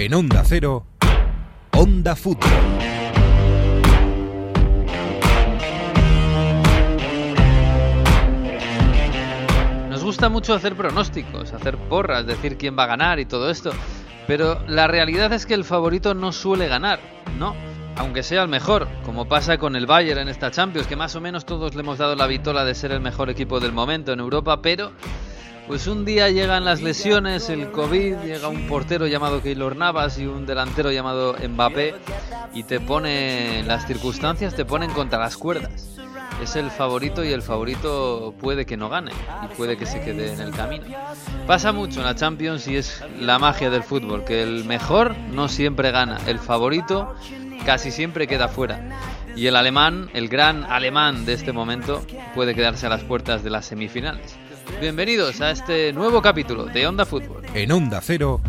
[0.00, 0.86] En Onda Cero,
[1.72, 2.48] Onda Fútbol.
[9.90, 13.72] Nos gusta mucho hacer pronósticos, hacer porras, decir quién va a ganar y todo esto,
[14.26, 17.00] pero la realidad es que el favorito no suele ganar,
[17.38, 17.54] ¿no?
[17.96, 21.20] Aunque sea el mejor, como pasa con el Bayern en esta Champions, que más o
[21.20, 24.20] menos todos le hemos dado la vitola de ser el mejor equipo del momento en
[24.20, 24.92] Europa, pero
[25.70, 30.26] pues un día llegan las lesiones, el COVID, llega un portero llamado Keylor Navas y
[30.26, 31.94] un delantero llamado Mbappé
[32.52, 35.96] y te pone las circunstancias te ponen contra las cuerdas.
[36.42, 39.12] Es el favorito y el favorito puede que no gane
[39.44, 40.86] y puede que se quede en el camino.
[41.46, 45.46] Pasa mucho en la Champions y es la magia del fútbol, que el mejor no
[45.46, 47.14] siempre gana, el favorito
[47.64, 48.80] casi siempre queda fuera.
[49.36, 53.50] Y el alemán, el gran alemán de este momento, puede quedarse a las puertas de
[53.50, 54.36] las semifinales.
[54.80, 57.42] Bienvenidos a este nuevo capítulo de Onda Fútbol.
[57.54, 58.40] En Onda Cero,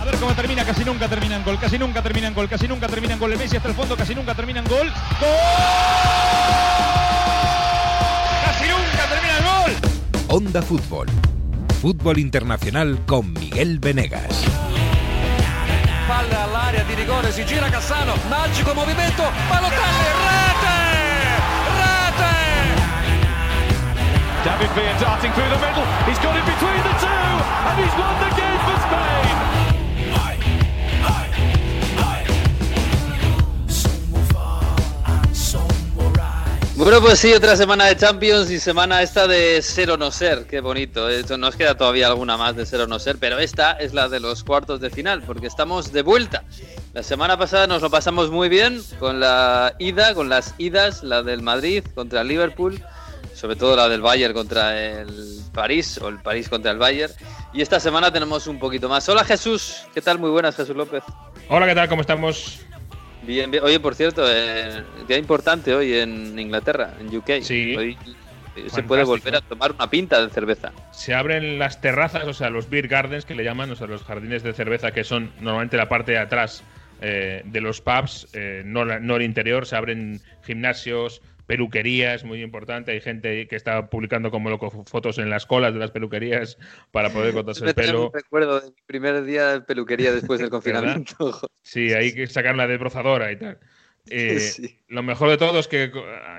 [0.00, 2.66] A ver cómo termina, casi nunca termina en gol, casi nunca termina en gol, casi
[2.68, 3.32] nunca termina en gol.
[3.32, 4.86] El Messi hasta el fondo, casi nunca termina en gol.
[5.20, 5.30] ¡Gol!
[8.44, 9.72] ¡Casi nunca termina en gol!
[10.28, 11.06] Onda Fútbol.
[11.80, 14.44] Fútbol internacional con Miguel Venegas.
[16.08, 20.47] Palla all'area di rigore, si gira Cassano, magico movimento, Balotelli,
[24.48, 25.84] David Villa darting through the middle.
[26.08, 27.32] He's got it between the two,
[27.68, 29.28] and he's won the game for Spain.
[36.76, 40.46] Bueno, pues sí, otra semana de Champions y semana esta de ser o no ser.
[40.46, 41.10] Qué bonito.
[41.10, 44.08] Esto nos queda todavía alguna más de ser o no ser, pero esta es la
[44.08, 46.44] de los cuartos de final, porque estamos de vuelta.
[46.94, 51.22] La semana pasada nos lo pasamos muy bien con la ida, con las idas, la
[51.22, 52.82] del Madrid contra el Liverpool,
[53.38, 57.12] sobre todo la del Bayern contra el París o el París contra el Bayern.
[57.52, 59.08] Y esta semana tenemos un poquito más.
[59.08, 60.18] Hola Jesús, ¿qué tal?
[60.18, 61.04] Muy buenas, Jesús López.
[61.48, 61.88] Hola, ¿qué tal?
[61.88, 62.60] ¿Cómo estamos?
[63.22, 63.62] Bien, bien.
[63.62, 67.42] Oye, por cierto, eh, día importante hoy en Inglaterra, en UK.
[67.42, 67.76] Sí.
[67.76, 67.96] Hoy
[68.56, 70.72] eh, se puede volver a tomar una pinta de cerveza.
[70.90, 74.02] Se abren las terrazas, o sea, los beer gardens que le llaman, o sea, los
[74.02, 76.64] jardines de cerveza que son normalmente la parte de atrás
[77.00, 79.64] eh, de los pubs, eh, no, no el interior.
[79.64, 82.92] Se abren gimnasios, peluquerías, muy importante.
[82.92, 86.58] Hay gente que está publicando como loco fotos en las colas de las peluquerías
[86.92, 88.12] para poder cortarse el pelo.
[88.12, 91.40] recuerdo de mi primer día de peluquería después del confinamiento.
[91.62, 93.58] Sí, hay que sacar la desbrozadora y tal.
[94.08, 94.78] Eh, Sí.
[94.88, 95.92] Lo mejor de todo es que,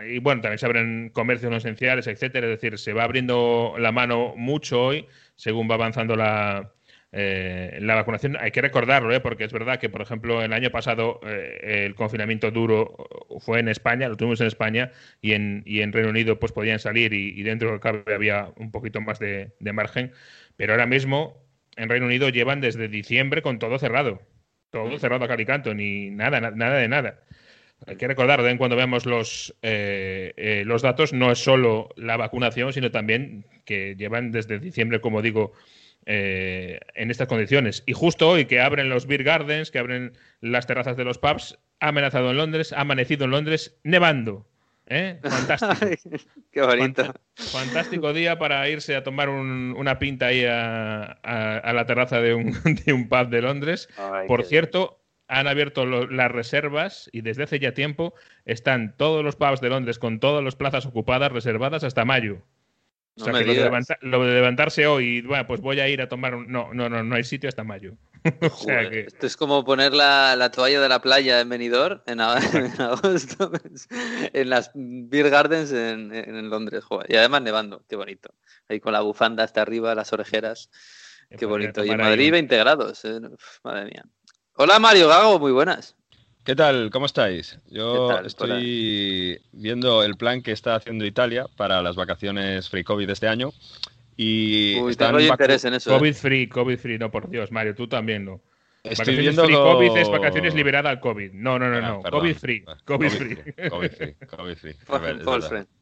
[0.07, 2.47] y bueno, también se abren comercios no esenciales, etcétera.
[2.47, 6.71] Es decir, se va abriendo la mano mucho hoy según va avanzando la,
[7.11, 8.37] eh, la vacunación.
[8.39, 9.19] Hay que recordarlo, ¿eh?
[9.19, 13.07] porque es verdad que, por ejemplo, el año pasado eh, el confinamiento duro
[13.39, 17.41] fue en España, lo tuvimos en España y en, Reino Unido pues podían salir y,
[17.41, 20.11] dentro del cabe había un poquito más de, margen.
[20.55, 21.43] Pero ahora mismo
[21.77, 24.21] en Reino Unido llevan desde diciembre con todo cerrado.
[24.69, 27.23] Todo cerrado a cal y canto, ni nada, na- nada de nada.
[27.87, 32.91] Hay que recordar, en cuando veamos los, los datos, no es solo la vacunación, sino
[32.91, 35.53] también que llevan desde diciembre, como digo,
[36.05, 37.83] eh, en estas condiciones.
[37.85, 41.57] Y justo hoy que abren los beer gardens, que abren las terrazas de los pubs,
[41.79, 44.45] ha amenazado en Londres, ha amanecido en Londres, nevando.
[44.91, 45.19] ¿Eh?
[45.21, 46.17] Fantástico.
[46.51, 47.13] Qué bonito.
[47.35, 52.19] Fantástico día para irse a tomar un- una pinta ahí a, a- a la terraza
[52.21, 52.53] de un,
[52.85, 53.87] de un pub de Londres.
[53.97, 58.15] Ay, Por cierto, han abierto lo- las reservas y desde hace ya tiempo
[58.45, 62.41] están todos los pubs de Londres con todas las plazas ocupadas, reservadas hasta mayo.
[63.19, 63.65] No o sea me que lo de, digas.
[63.71, 66.51] levanta- lo de levantarse hoy bueno, pues voy a ir a tomar un...
[66.51, 67.93] No, no, no, no hay sitio hasta mayo.
[68.41, 69.01] o sea que...
[69.01, 72.19] Esto es como poner la, la toalla de la playa en Benidorm en,
[72.81, 73.51] agosto
[74.33, 76.83] en las beer gardens en, en Londres.
[76.83, 77.05] joder.
[77.11, 78.33] Y además nevando, qué bonito.
[78.67, 80.69] Ahí con la bufanda hasta arriba, las orejeras.
[81.37, 81.83] Qué bonito.
[81.85, 83.05] Y en ahí Madrid un- 20 grados.
[83.05, 83.19] eh.
[83.31, 84.03] Uf, madre mía.
[84.53, 85.95] Hola Mario Gago, muy buenas.
[86.43, 86.89] ¿Qué tal?
[86.89, 87.59] ¿Cómo estáis?
[87.69, 92.83] Yo ¿Qué tal, estoy viendo el plan que está haciendo Italia para las vacaciones free
[92.83, 93.51] COVID de este año
[94.15, 95.91] y Uy, están tengo interés en eso.
[95.91, 95.97] eh.
[95.97, 98.41] COVID free, COVID free, no por Dios, Mario, tú también no.
[98.81, 101.33] Estoy Vacaciones viendo free co- COVID es vacaciones liberadas al COVID.
[101.33, 102.01] No, no, no, Ah, no.
[102.01, 102.21] perdón.
[102.21, 102.63] COVID free.
[102.85, 103.35] COVID free.
[103.69, 104.15] COVID free.
[104.31, 104.75] COVID free.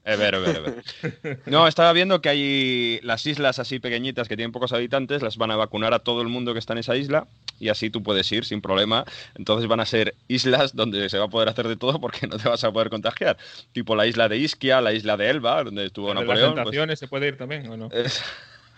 [0.04, 1.40] Es ver- ver.
[1.46, 5.52] No, estaba viendo que hay las islas así pequeñitas que tienen pocos habitantes, las van
[5.52, 7.28] a vacunar a todo el mundo que está en esa isla
[7.60, 9.06] y así tú puedes ir sin problema.
[9.36, 12.38] Entonces van a ser islas donde se va a poder hacer de todo porque no
[12.38, 13.38] te vas a poder contagiar.
[13.74, 16.54] Tipo la isla de Ischia, la isla de Elba, donde estuvo ¿El de las Napoleón.
[16.54, 17.90] pues- tentaciones se puede ir también o no?
[17.92, 18.24] es-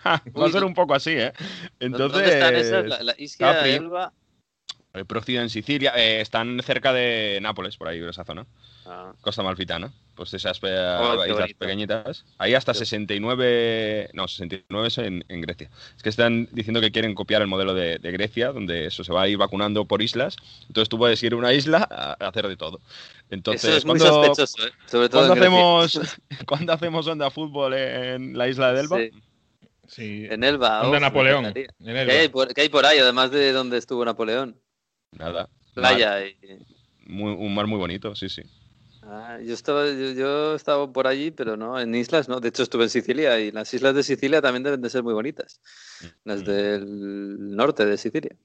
[0.38, 1.32] va a ser un poco así, ¿eh?
[1.78, 2.86] Entonces, ¿Dónde están esas?
[2.86, 3.70] La, la Ischia, Capri.
[3.72, 4.12] Elba.
[4.94, 8.46] eh, Procida en Sicilia, eh, están cerca de Nápoles, por ahí, por esa zona.
[8.86, 9.92] Ah, Costa Malfitana.
[10.16, 12.24] pues esas Oh, qué islas pequeñitas.
[12.38, 12.80] Hay hasta Sí.
[12.80, 15.70] 69, no, 69 es en, en Grecia.
[15.96, 19.12] Es que están diciendo que quieren copiar el modelo de, de Grecia, donde eso se
[19.12, 20.36] va a ir vacunando por islas.
[20.66, 22.80] Entonces tú puedes ir a una isla a, hacer de todo.
[23.30, 24.72] Entonces, Eso es muy ¿cuándo- sospechoso, ¿eh?
[24.86, 26.00] Sobre todo ¿Cuándo en hacemos,
[26.46, 28.96] ¿Cuándo hacemos onda fútbol en la isla de Elba?
[28.98, 29.10] Sí,
[29.90, 30.26] Sí.
[30.30, 30.88] en Elba.
[30.88, 31.46] Me Napoleón.
[31.46, 32.04] en Elba.
[32.12, 34.56] ¿Qué hay, por, qué hay por ahí, además de donde estuvo Napoleón?
[35.12, 35.48] Nada.
[35.74, 36.24] Playa.
[36.26, 36.36] y-
[37.06, 38.42] muy- un mar muy bonito, sí, sí.
[39.02, 42.38] Ah, yo estaba, yo, yo estaba por allí, pero no, en islas no.
[42.38, 45.14] De hecho, estuve en Sicilia y las islas de Sicilia también deben de ser muy
[45.14, 45.60] bonitas.
[46.24, 46.44] Las Mm.
[46.44, 48.36] del norte de Sicilia.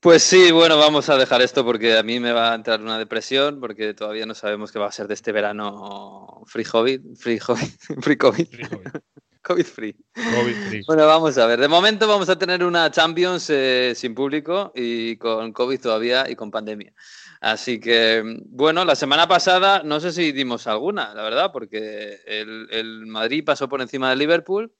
[0.00, 2.98] Pues sí, bueno, vamos a dejar esto porque a mí me va a entrar una
[2.98, 7.38] depresión porque todavía no sabemos qué va a ser de este verano free COVID, free
[7.38, 7.68] COVID,
[8.02, 9.02] free COVID, Sí, joder.
[9.46, 9.94] COVID free.
[10.14, 10.82] COVID free.
[10.88, 11.60] Bueno, vamos a ver.
[11.60, 16.34] De momento vamos a tener una Champions eh, sin público y con COVID todavía y
[16.34, 16.92] con pandemia.
[17.40, 22.66] Así que, bueno, la semana pasada no sé si dimos alguna, la verdad, porque el,
[22.72, 24.72] el Madrid pasó por encima del Liverpool.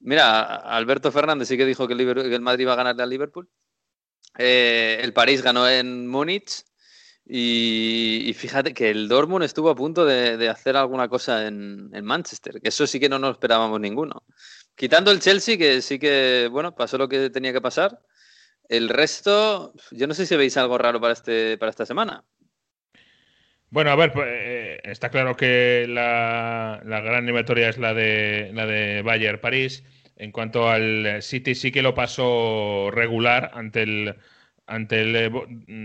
[0.00, 3.02] Mira, Alberto Fernández sí que dijo que el, Liber- que el Madrid va a ganarle
[3.02, 3.46] al Liverpool.
[4.38, 6.64] Eh, el París ganó en Múnich.
[7.24, 12.68] Y, fíjate que el Dortmund estuvo a punto de, hacer alguna cosa en, Manchester, que
[12.68, 14.24] eso sí que no nos esperábamos ninguno.
[14.74, 18.00] Quitando el Chelsea, que sí que, bueno, pasó lo que tenía que pasar.
[18.68, 22.24] El resto, yo no sé si veis algo raro para, este, para esta semana.
[23.70, 28.50] Bueno, a ver, pues, eh, está claro que la, la gran eliminatoria es la de
[28.52, 29.84] la de Bayern París.
[30.16, 34.16] En cuanto al City, sí que lo pasó regular ante el
[34.66, 35.30] ante el eh,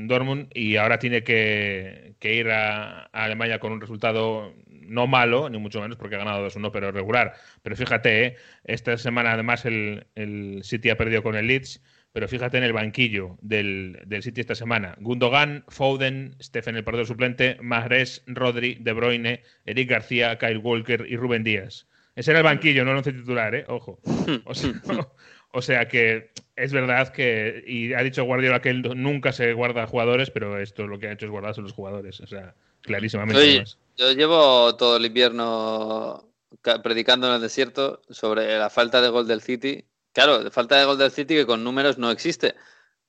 [0.07, 4.53] Dortmund y ahora tiene que, ir a, a Alemania con un resultado
[4.87, 7.33] no malo, ni mucho menos porque ha ganado 2-1, pero regular.
[7.61, 11.81] Pero fíjate, eh, esta semana además el, el City ha perdido con el Leeds,
[12.13, 14.95] pero fíjate en el banquillo del, del City esta semana.
[14.99, 21.15] Gundogan, Foden, Stephen el portero suplente, Mahrez, Rodri, De Bruyne, Eric García, Kyle Walker y
[21.15, 21.87] Rubén Díaz.
[22.17, 23.63] Ese era el banquillo, no el once titular, ¿eh?
[23.67, 23.99] Ojo.
[24.45, 24.73] O sea,
[25.53, 29.85] o sea que es verdad que, y ha dicho Guardiola que él nunca se guarda
[29.85, 32.19] jugadores, pero esto lo que ha hecho es guardarse los jugadores.
[32.21, 33.39] O sea, clarísimamente.
[33.39, 33.63] Oye,
[33.97, 36.27] yo llevo todo el invierno
[36.61, 39.85] ca- predicando en el desierto sobre la falta de gol del City.
[40.11, 42.55] Claro, falta de gol del City que con números no existe,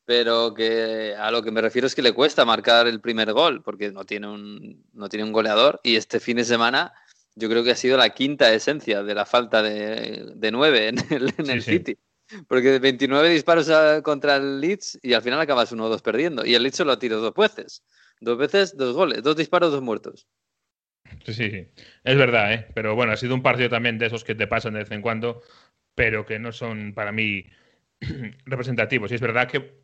[0.04, 3.62] pero que a lo que me refiero es que le cuesta marcar el primer gol,
[3.62, 5.80] porque no tiene un, no tiene un goleador.
[5.82, 6.92] Y este fin de semana
[7.38, 10.98] yo creo que ha sido la quinta esencia de la falta de, de nueve en
[11.12, 11.62] el, en Sí, el sí.
[11.62, 11.98] City.
[12.48, 16.44] Porque 29 disparos a- contra el Leeds y al final acabas 1-2 perdiendo.
[16.44, 17.82] Y el Leeds solo ha tirado dos veces.
[18.20, 19.22] Dos veces, dos goles.
[19.22, 20.26] Dos disparos, dos muertos.
[21.24, 21.68] Sí, sí, sí.
[22.04, 22.66] Es verdad, ¿eh?
[22.74, 25.02] Pero bueno, ha sido un partido también de esos que te pasan de vez en
[25.02, 25.42] cuando,
[25.94, 27.46] pero que no son para mí
[28.46, 29.10] representativos.
[29.10, 29.80] Y es verdad que,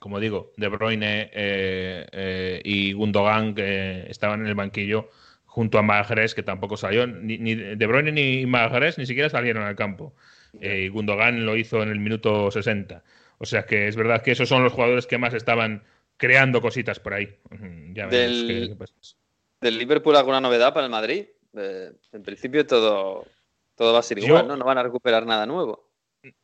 [0.00, 5.10] como digo, De Bruyne eh, eh, y Gundogan que estaban en el banquillo
[5.54, 7.06] junto a Mahrez, que tampoco salió.
[7.06, 10.12] Ni, ni De Bruyne ni Mahrez ni siquiera salieron al campo.
[10.60, 13.04] Eh, y Gundogan lo hizo en el minuto 60.
[13.38, 15.84] O sea que es verdad que esos son los jugadores que más estaban
[16.16, 17.36] creando cositas por ahí.
[17.92, 18.94] Ya veremos Del- qué- qué pasa.
[19.60, 21.26] ¿Del Liverpool alguna novedad para el Madrid?
[21.56, 23.24] Eh, en principio todo,
[23.76, 24.56] todo va a ser Yo- igual, ¿no?
[24.56, 25.88] No van a recuperar nada nuevo.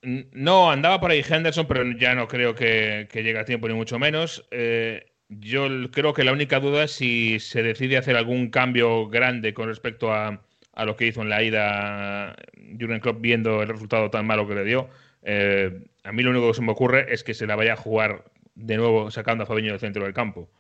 [0.03, 3.75] No, andaba por ahí Henderson, pero ya no creo que, que llegue a tiempo, ni
[3.75, 4.47] mucho menos.
[4.53, 9.55] Eh, yo creo que la única duda es si se decide hacer algún cambio grande
[9.55, 10.43] con respecto a,
[10.73, 12.37] a lo que hizo en la ida
[12.79, 14.89] Jurgen Klopp viendo el resultado tan malo que le dio.
[15.23, 17.77] Eh, a mí lo único que se me ocurre es que se la vaya a
[17.77, 18.25] jugar
[18.55, 20.51] de nuevo sacando a Fabiño del centro del campo.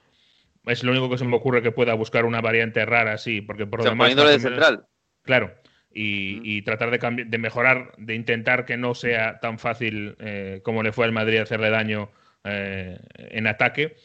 [0.66, 3.66] Es lo único que se me ocurre que pueda buscar una variante rara así, porque
[3.66, 4.10] por O lo demás...
[4.10, 4.84] poniéndole de central.
[5.22, 5.54] Claro.
[5.92, 10.82] Y, y tratar de, de mejorar, de intentar que no sea tan fácil eh, como
[10.82, 12.10] le fue al Madrid hacerle daño
[12.44, 13.96] eh, en ataque.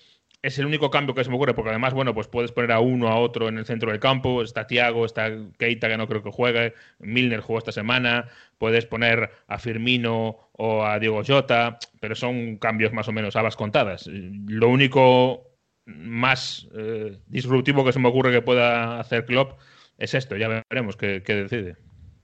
[0.46, 2.80] Es el único cambio que se me ocurre, porque además, bueno, pues puedes poner a
[2.80, 4.44] uno a otro en el centro del campo.
[4.44, 6.76] Está Tiago, está Keita, que no creo que juegue.
[7.00, 8.30] Milner jugó esta semana.
[8.60, 13.56] Puedes poner a Firmino o a Diego Jota, pero son cambios más o menos habas
[13.56, 14.06] contadas.
[14.06, 15.50] Lo único
[15.88, 19.60] más eh, disruptivo que se me ocurre que pueda hacer Klopp
[19.98, 20.38] es esto.
[20.38, 21.78] Ya veremos qué, qué decide.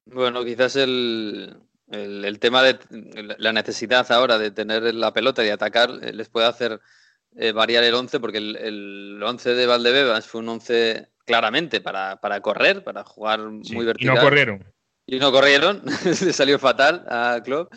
[0.05, 1.55] Bueno, quizás el,
[1.89, 2.77] el, el tema de
[3.39, 6.81] la necesidad ahora de tener la pelota y atacar eh, les puede hacer
[7.35, 12.17] eh, variar el 11, porque el, el 11 de Valdebebas fue un 11 claramente para,
[12.19, 14.15] para correr, para jugar Sí, muy y vertical.
[14.15, 14.65] no corrieron.
[15.05, 17.73] Y no corrieron, le salió fatal a Klopp.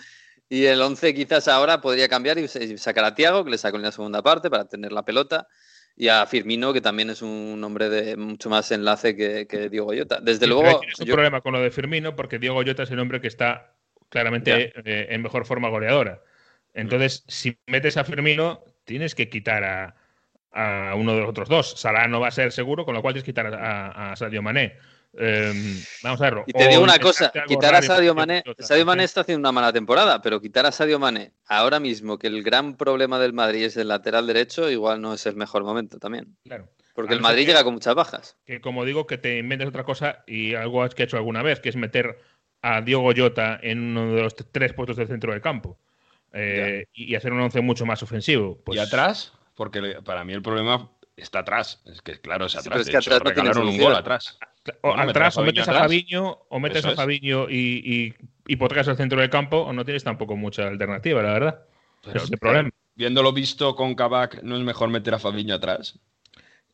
[0.49, 3.77] Y el 11 quizás ahora podría cambiar y y sacar a Tiago, que le sacó
[3.77, 5.49] en la segunda parte para tener la pelota,
[5.97, 9.93] y a Firmino, que también es un hombre de mucho más enlace que, que Diego
[9.97, 10.21] Jota.
[10.21, 12.91] Desde Sí, luego, tienes un yo- problema con lo de Firmino, porque Diego Jota es
[12.91, 13.75] el hombre que está
[14.11, 16.21] claramente eh, en mejor forma goleadora.
[16.75, 19.95] Entonces, si metes a Firmino, tienes que quitar a,
[20.53, 21.75] a uno de los otros dos.
[21.79, 24.43] Salah no va a ser seguro, con lo cual tienes que quitar a, a Sadio
[24.43, 24.79] Mané.
[25.17, 26.45] Em, vamos a verlo.
[26.47, 29.73] Y te digo una cosa, quitar a Sadio Mané, Sadio Mané está haciendo una mala
[29.73, 33.77] temporada, pero quitar a Sadio Mané ahora mismo, que el gran problema del Madrid es
[33.77, 36.37] el lateral derecho, igual no es el mejor momento también.
[36.45, 36.69] Claro.
[36.95, 38.37] Porque el Madrid llega con muchas bajas.
[38.47, 41.59] Que como digo, que te inventes otra cosa y algo que he hecho alguna vez,
[41.59, 42.21] que es meter
[42.63, 45.79] a Diogo Jota en uno de los tres puestos del centro del campo
[46.35, 48.61] eh, y hacer un once mucho más ofensivo.
[48.65, 48.77] Pues...
[48.77, 49.33] ¿Y atrás?
[49.55, 51.83] Porque para mí el problema está atrás.
[51.87, 52.81] Es que claro, es atrás.
[52.81, 54.39] es que atrás regalaron un gol atrás.
[54.81, 58.15] O, atrás, o metes a Fabiño, o metes a Fabiño y,
[58.47, 61.67] y, y el centro del campo, o no tienes tampoco mucha alternativa, la verdad.
[62.03, 62.71] Pero, el problema.
[62.97, 65.99] Viéndolo visto con Kabak, ¿no es mejor meter a Fabiño atrás?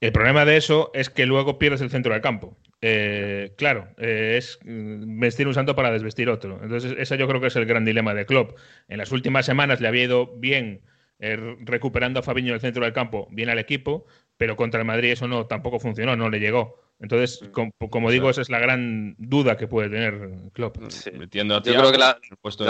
[0.01, 2.57] El problema de eso es que luego pierdes el centro del campo.
[2.83, 6.61] Eh, claro, eh, es mm, vestir un santo para desvestir otro.
[6.63, 8.59] Entonces, ese yo creo que es el gran dilema de Klopp.
[8.89, 10.83] En las últimas semanas le había ido bien
[11.19, 14.07] eh, recuperando a Fabiño en el centro del campo, bien al equipo,
[14.41, 16.81] pero contra el Madrid eso no tampoco funcionó, no le llegó.
[16.99, 17.89] Entonces, mm.
[17.91, 20.79] como, digo, esa es la gran duda que puede tener Klopp.
[21.13, 22.19] Metiendo a Yo creo que la,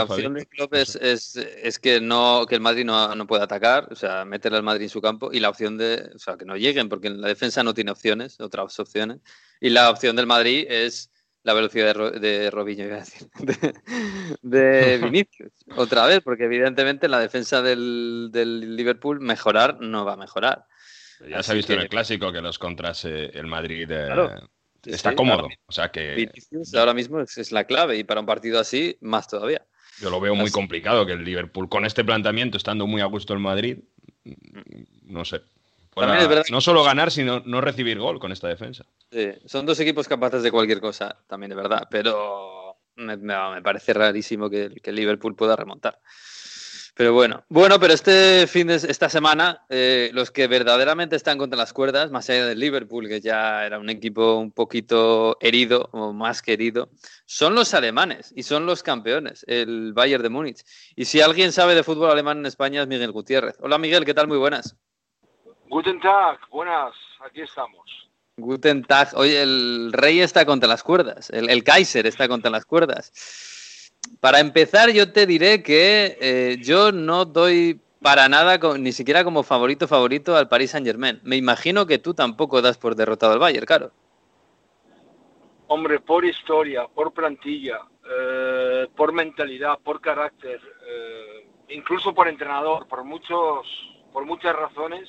[0.03, 4.25] opción de Klopp es, que no que el Madrid no, no pueda atacar, o sea,
[4.25, 6.89] meter al Madrid en su campo, y la opción de, o sea, que no lleguen,
[6.89, 9.21] porque en la defensa no tiene opciones, otras opciones,
[9.61, 11.13] y la opción del Madrid es
[11.45, 13.29] la velocidad de, de Robinho, iba a decir,
[14.43, 20.17] de, Vinicius, otra vez, porque evidentemente la defensa del, del Liverpool mejorar no va a
[20.17, 20.67] mejorar.
[21.29, 24.09] Ya se ha visto en el clásico que los contras eh, el Madrid eh,
[24.85, 25.49] está cómodo.
[25.67, 26.31] o sea que
[26.77, 29.63] ahora mismo es, la clave y para un partido así más todavía.
[30.01, 33.35] Yo lo veo muy complicado que el Liverpool con este planteamiento estando muy a gusto
[33.35, 33.79] el Madrid,
[34.25, 35.43] mm, no sé.
[36.51, 38.87] no solo ganar, sino no recibir gol con esta defensa.
[39.13, 43.19] Sí, son dos equipos capaces de cualquier cosa, también de verdad, pero me,
[43.63, 45.99] parece rarísimo que, que el Liverpool pueda remontar.
[46.95, 51.57] Pero bueno, bueno, pero este fin de esta semana, eh, los que verdaderamente están contra
[51.57, 56.13] las cuerdas, más allá del Liverpool, que ya era un equipo un poquito herido o
[56.13, 56.91] más querido,
[57.27, 60.65] son los alemanes y son los campeones, el Bayern de Múnich.
[60.97, 63.57] Y si alguien sabe de fútbol alemán en España es Miguel Gutiérrez.
[63.61, 64.29] Hola Miguel, ¿qué tal?
[64.29, 64.77] Muy buenas.
[65.69, 66.93] Guten Tag, buenas,
[67.25, 67.89] aquí estamos.
[68.37, 69.11] Guten Tag.
[69.15, 73.13] Oye, el rey está contra las cuerdas, el, el Kaiser está contra las cuerdas.
[74.21, 79.43] Para empezar, yo te diré que eh, yo no doy para nada, ni siquiera como
[79.43, 81.21] favorito favorito al Paris Saint Germain.
[81.23, 83.93] Me imagino que tú tampoco das por derrotado al Bayern, claro.
[85.69, 87.81] Hombre, por historia, por plantilla,
[88.11, 93.67] eh, por mentalidad, por carácter, eh, incluso por entrenador, por muchos,
[94.13, 95.09] por muchas razones,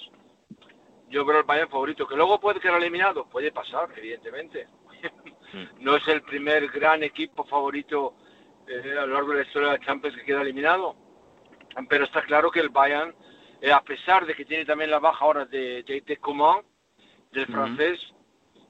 [1.10, 2.08] yo creo el Bayern favorito.
[2.08, 4.68] Que luego puede quedar eliminado, puede pasar, evidentemente.
[5.54, 5.84] Mm.
[5.84, 8.14] no es el primer gran equipo favorito
[8.68, 10.96] eh, a lo largo de la historia de la Champions que queda eliminado.
[11.90, 13.14] Pero está claro que el Bayern,
[13.62, 16.62] eh, a pesar de que tiene también la baja ahora de, de, Coman,
[17.32, 18.00] del francés,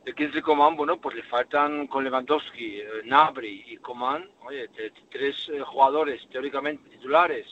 [0.06, 4.70] de Kingsley Coman, bueno, pues le faltan con Lewandowski, eh, Nabri y Coman, oye,
[5.10, 7.48] tres jugadores teóricamente titulares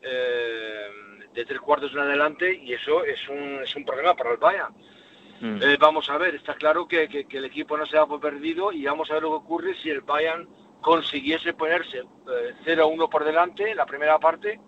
[0.00, 4.74] de tres cuartos en adelante y eso es un, es un problema para el Bayern.
[5.40, 5.60] Mm.
[5.80, 8.84] vamos a ver, está claro que, que, que, el equipo no se ha perdido y
[8.84, 10.46] vamos a ver lo que ocurre si el Bayern
[10.84, 12.02] consiguiese ponerse
[12.66, 14.60] 0-1 eh, por delante en la primera parte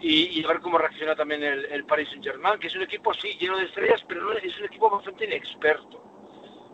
[0.00, 3.64] y, ver cómo reacciona también el, Paris Saint-Germain, que es un equipo, sí, lleno de
[3.64, 6.00] estrellas, pero es un equipo bastante inexperto,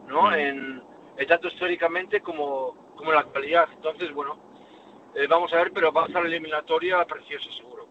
[0.06, 0.30] ¿no?
[0.30, 0.34] Mm.
[0.34, 0.82] En,
[1.26, 3.66] tanto históricamente como, como en la actualidad.
[3.74, 4.38] Entonces, bueno,
[5.14, 7.88] eh, vamos a ver, pero va a estar eliminatoria preciosa, seguro.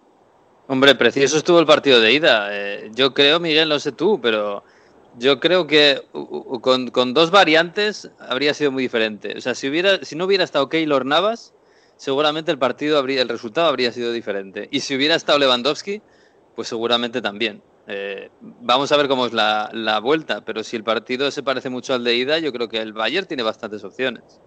[0.67, 2.49] Hombre, precioso estuvo el partido de ida.
[2.51, 4.63] Eh, yo creo, Miguel, no sé tú, pero
[5.17, 6.01] yo creo que
[6.61, 9.33] con, dos variantes habría sido muy diferente.
[9.37, 11.53] O sea, si, hubiera, si no hubiera estado Keylor Navas,
[11.95, 14.67] seguramente el partido habría, el resultado habría sido diferente.
[14.71, 16.01] Y si hubiera estado Lewandowski,
[16.55, 17.61] pues seguramente también.
[17.87, 21.69] Eh, vamos a ver cómo es la, la, vuelta, pero si el partido se parece
[21.69, 24.41] mucho al de ida, yo creo que el Bayern tiene bastantes opciones.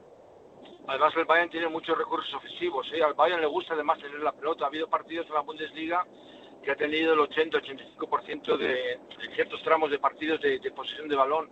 [0.88, 2.86] Además, el Bayern tiene muchos recursos ofensivos.
[2.94, 3.02] ¿eh?
[3.02, 4.64] Al Bayern le gusta además tener la pelota.
[4.64, 6.06] Ha habido partidos en la Bundesliga
[6.66, 8.98] que ha tenido el 80-85% de,
[9.36, 11.48] ciertos tramos de partidos de, posesión de balón.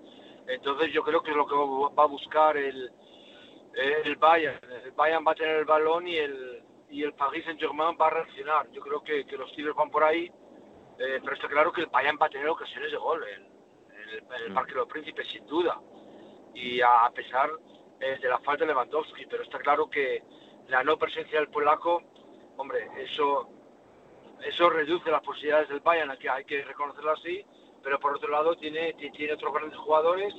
[0.49, 2.91] Entonces yo creo que es lo que va a buscar el,
[3.75, 4.59] el Bayern.
[4.85, 8.11] El Bayern va a tener el balón y el, y el Paris Saint-Germain va a
[8.11, 8.69] reaccionar.
[8.73, 10.25] Yo creo que, los tiros van por ahí,
[10.99, 13.47] eh, pero está claro que el Bayern va a tener ocasiones de gol en,
[14.43, 14.55] el, mm.
[14.55, 15.81] Parque de los Príncipes, sin duda.
[16.55, 17.51] Y a, pesar
[18.01, 20.25] eh, de la falta de Lewandowski, pero está claro que
[20.67, 22.03] la no presencia del polaco,
[22.57, 23.49] hombre, eso
[24.45, 27.45] eso reduce las posibilidades del Bayern, que, hay que reconocerlo así,
[27.83, 30.35] pero por otro lado tiene, tiene otros grandes jugadores,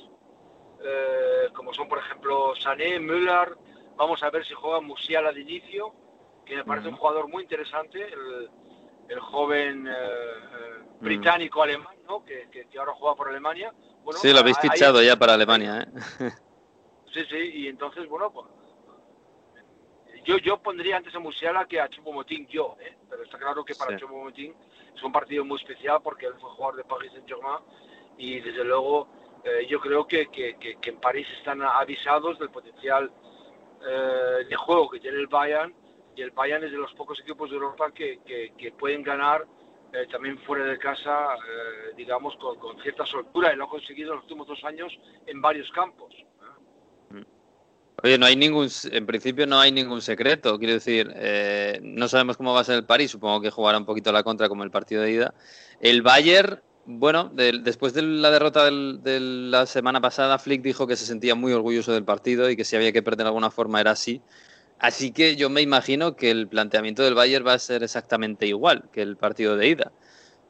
[0.84, 3.56] eh, como son por ejemplo Sané, Müller,
[3.96, 5.94] vamos a ver si juega Musiala de inicio,
[6.44, 8.06] que me parece un jugador muy interesante,
[9.08, 11.04] el joven mm.
[11.04, 12.24] británico-alemán, ¿no?
[12.24, 13.72] Que, que, ahora juega por Alemania.
[14.02, 16.30] Bueno, sí, lo habéis fichado ya para Alemania, ¿eh?
[17.12, 18.46] Sí, sí, y entonces, bueno, pues,
[20.26, 22.96] yo, yo pondría antes a Musiala que a Choupo-Moting yo, ¿eh?
[23.08, 24.04] pero está claro que para sí.
[24.04, 24.54] Choupo-Moting
[24.94, 27.60] es un partido muy especial porque él fue jugador de Paris Saint-Germain
[28.18, 29.08] y desde luego
[29.44, 33.12] eh, yo creo que, que, que, en París están avisados del potencial
[33.86, 35.72] eh, de juego que tiene el Bayern
[36.16, 38.18] y el Bayern es de los pocos equipos de Europa que,
[38.76, 39.46] pueden ganar
[39.92, 41.36] eh, también fuera de casa,
[41.96, 45.40] digamos, con, con, cierta soltura y lo ha conseguido en los últimos dos años en
[45.40, 46.15] varios campos.
[48.02, 52.36] Oye, no hay ningún, en principio no hay ningún secreto, quiero decir, eh, no sabemos
[52.36, 54.64] cómo va a ser el París, supongo que jugará un poquito a la contra como
[54.64, 55.34] el partido de ida.
[55.80, 61.06] El Bayern, bueno, después de la derrota de la semana pasada, Flick dijo que se
[61.06, 63.92] sentía muy orgulloso del partido y que si había que perder de alguna forma era
[63.92, 64.20] así.
[64.78, 68.90] Así que yo me imagino que el planteamiento del Bayern va a ser exactamente igual
[68.92, 69.92] que el partido de ida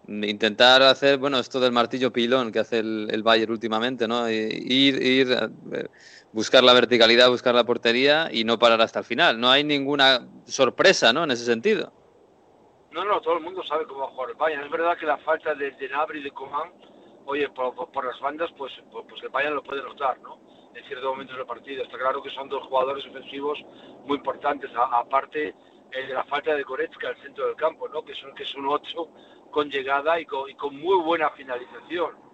[0.08, 4.30] intentar hacer, bueno, esto del martillo pilón que hace el, el Bayern últimamente, ¿no?
[4.30, 5.32] Ir, ir,
[5.72, 5.88] eh,
[6.33, 9.40] buscar la verticalidad, buscar la portería y no parar hasta el final.
[9.40, 11.25] No hay ninguna sorpresa, ¿no?
[11.25, 11.92] En ese sentido.
[12.92, 14.64] No, no, todo el mundo sabe cómo va a jugar el Bayern.
[14.64, 16.73] Es verdad que la falta de, de Nabri y de Coman,
[17.26, 20.38] oye, por, por, las bandas, pues, pues, pues el Bayern lo puede notar, ¿no?
[20.75, 21.83] En ciertos momentos del partido.
[21.83, 23.59] Está claro que son dos jugadores ofensivos
[24.06, 25.54] muy importantes, aparte
[25.90, 28.04] de la falta de Goretzka al centro del campo, ¿no?
[28.04, 29.09] Que, son, que es un 8
[29.50, 32.25] con llegada y con, muy buena finalización.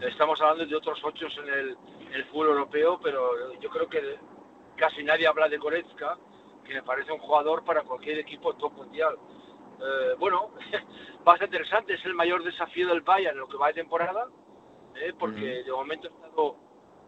[0.00, 1.76] Estamos hablando de otros ocho en el,
[2.12, 4.18] el fútbol europeo, pero yo creo que
[4.76, 6.16] casi nadie habla de Goretzka,
[6.64, 9.16] que me parece un jugador para cualquier equipo top mundial.
[9.80, 10.52] Eh, bueno,
[11.26, 13.74] va a ser interesante, es el mayor desafío del Bayern en lo que va de
[13.74, 14.28] temporada,
[14.94, 16.56] eh, porque de momento ha estado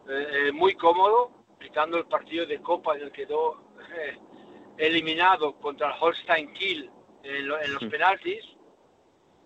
[0.08, 3.62] eh, muy cómodo, quitando el partido de Copa en el que quedó
[4.76, 6.90] eliminado contra el Holstein Kiel
[7.22, 8.44] en, en los penaltis,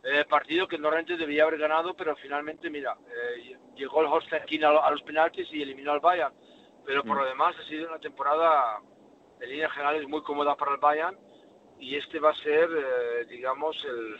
[0.09, 4.69] eh, partido que normalmente debía haber ganado, pero finalmente, mira, eh, llegó el Holstein a,
[4.69, 6.33] a, los penaltis y eliminó al Bayern.
[6.85, 7.21] Pero por mm.
[7.21, 8.81] lo demás ha sido una temporada,
[9.41, 11.19] en líneas generales, muy cómoda para el Bayern
[11.81, 14.17] y este va a ser, eh, digamos, el,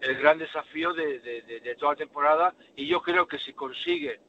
[0.00, 4.20] el, gran desafío de, de, toda la temporada y yo creo que si consigue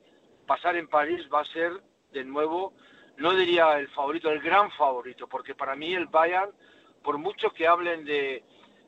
[0.45, 1.71] pasar en París va a ser
[2.11, 2.73] de nuevo,
[3.17, 6.51] no diría el favorito, el gran favorito, porque para mí el Bayern,
[7.01, 8.43] por mucho que hablen de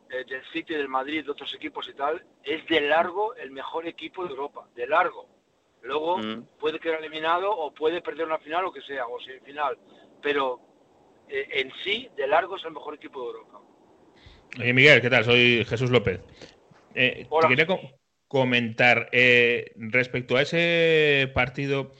[0.10, 3.88] eh, del City, del Madrid, de otros equipos y tal, es de largo el mejor
[3.88, 5.28] equipo de Europa, de largo.
[5.82, 6.48] Luego mm.
[6.60, 9.78] puede quedar eliminado o puede perder una final o que sea, o semifinal,
[10.22, 10.60] pero
[11.30, 13.62] eh, en sí, de largo es el mejor equipo de Europa.
[14.60, 15.26] Oye, Miguel, ¿qué tal?
[15.26, 16.22] Soy Jesús López.
[16.94, 17.68] Eh, te quería
[18.28, 21.91] comentar respecto a ese partido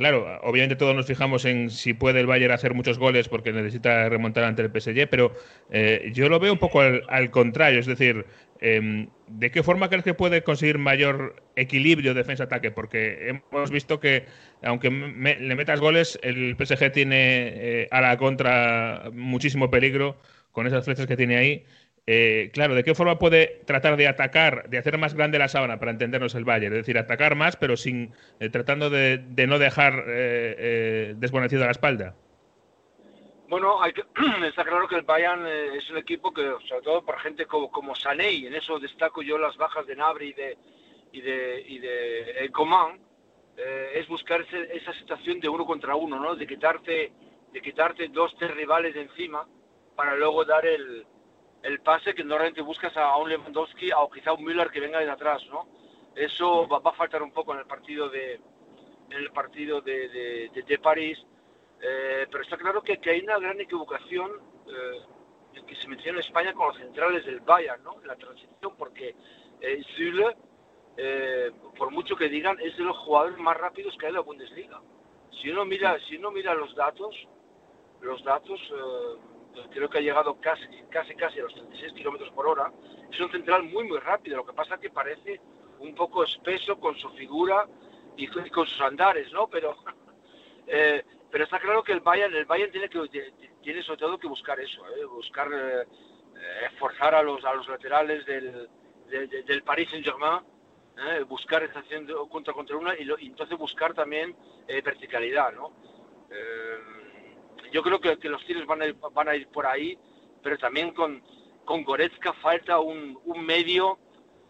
[0.00, 4.08] Claro, obviamente todos nos fijamos en si puede el Bayern hacer muchos goles porque necesita
[4.08, 5.34] remontar ante el PSG, pero
[5.70, 8.24] eh, yo lo veo un poco al, contrario, es decir,
[8.60, 12.70] em, ¿de qué forma crees que puede conseguir mayor equilibrio defensa-ataque?
[12.70, 14.24] Porque hemos visto que
[14.62, 20.16] aunque le metas goles, el PSG tiene eh, a la contra muchísimo peligro
[20.52, 21.64] con esas flechas que tiene ahí.
[22.12, 25.78] Eh, claro, ¿de qué forma puede tratar de atacar, de hacer más grande la sábana
[25.78, 26.74] para entendernos el Bayern?
[26.74, 31.70] Es decir, atacar más, pero sin eh, tratando de, no dejar eh, desguarnecido a la
[31.70, 32.16] espalda.
[33.48, 33.92] Bueno, hay
[34.44, 37.94] está claro que el Bayern es un equipo que, sobre todo por gente como, como
[37.94, 40.58] Sané, y en eso destaco yo las bajas de Nabri y de,
[41.12, 42.98] y de, y de Coman,
[43.94, 46.34] es buscar esa situación de uno contra uno, ¿no?
[46.34, 47.12] De quitarte,
[47.52, 49.46] de quitarte dos, tres rivales de encima
[49.94, 51.04] para luego dar el,
[51.62, 55.10] el pase que normalmente buscas a, un Lewandowski o quizá un Müller que venga de
[55.10, 55.68] atrás, ¿no?
[56.14, 58.40] Eso va, a faltar un poco en el partido de
[59.10, 61.18] en el partido de, de, París,
[61.82, 64.30] eh, pero está claro que, que, hay una gran equivocación
[64.68, 67.96] eh, que se menciona en España con los centrales del Bayern, ¿no?
[68.04, 69.16] La transición, porque
[69.60, 70.36] eh, Zule,
[70.96, 74.20] eh, por mucho que digan, es de los jugadores más rápidos que hay en la
[74.20, 74.80] Bundesliga.
[75.42, 77.16] Si uno mira, si uno mira los datos,
[78.00, 78.60] los datos
[79.70, 82.72] creo que ha llegado casi, casi, casi a los 36 kilómetros por hora.
[83.10, 84.38] Es un central muy, muy rápido.
[84.38, 85.40] Lo que pasa es que parece
[85.78, 87.66] un poco espeso con su figura
[88.16, 89.48] y, con sus andares, ¿no?
[89.48, 89.76] Pero,
[90.66, 93.32] eh, pero está claro que el Bayern, el Bayern tiene, que,
[93.62, 95.04] tiene sobre todo que buscar eso, ¿eh?
[95.04, 95.86] buscar eh,
[96.78, 98.68] forzar a los, a los laterales del,
[99.08, 100.40] del Paris Saint-Germain,
[101.28, 104.36] buscar esta acción contra contra una y, y entonces buscar también
[104.84, 105.72] verticalidad, ¿no?
[107.72, 109.98] Yo creo que, que los tiros van a, ir, van a ir por ahí,
[110.42, 111.22] pero también con,
[111.64, 113.98] con Goretzka falta un, un medio,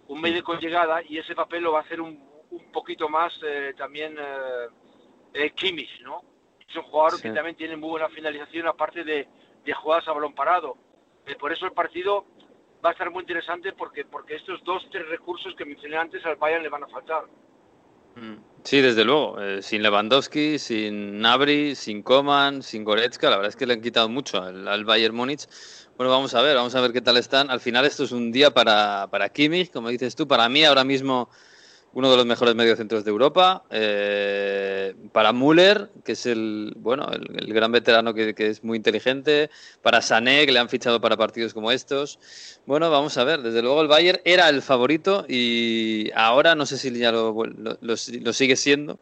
[0.08, 3.32] un medio con llegada y ese papel lo va a hacer un, un poquito más
[3.42, 4.68] eh, también eh,
[5.34, 6.22] eh, Kimmich, ¿no?
[6.68, 9.28] Es un jugador que también tiene muy buena finalización aparte de,
[9.64, 10.76] de jugadas a balón parado.
[11.38, 12.24] por eso el partido
[12.84, 16.36] va a estar muy interesante porque, porque estos dos, tres recursos que mencioné antes al
[16.36, 17.24] Bayern le van a faltar.
[18.14, 18.36] Mm.
[18.64, 19.40] Sí, desde luego.
[19.40, 23.80] Eh, sin Lewandowski, sin Nabri, sin Coman, sin Goretzka, la verdad es que le han
[23.80, 25.46] quitado mucho al, Bayern Múnich.
[25.96, 27.50] Bueno, vamos a ver, vamos a ver qué tal están.
[27.50, 30.28] Al final esto es un día para, para Kimmich, como dices tú.
[30.28, 31.30] Para mí ahora mismo
[31.92, 33.64] uno de los mejores mediocentros de Europa.
[33.70, 38.76] Eh, para Müller, que es el bueno el, el gran veterano que, que, es muy
[38.76, 39.50] inteligente.
[39.82, 42.60] Para Sané, que le han fichado para partidos como estos.
[42.66, 43.42] Bueno, vamos a ver.
[43.42, 47.78] Desde luego el Bayern era el favorito y ahora no sé si ya lo, lo,
[47.80, 48.98] lo, lo sigue siendo,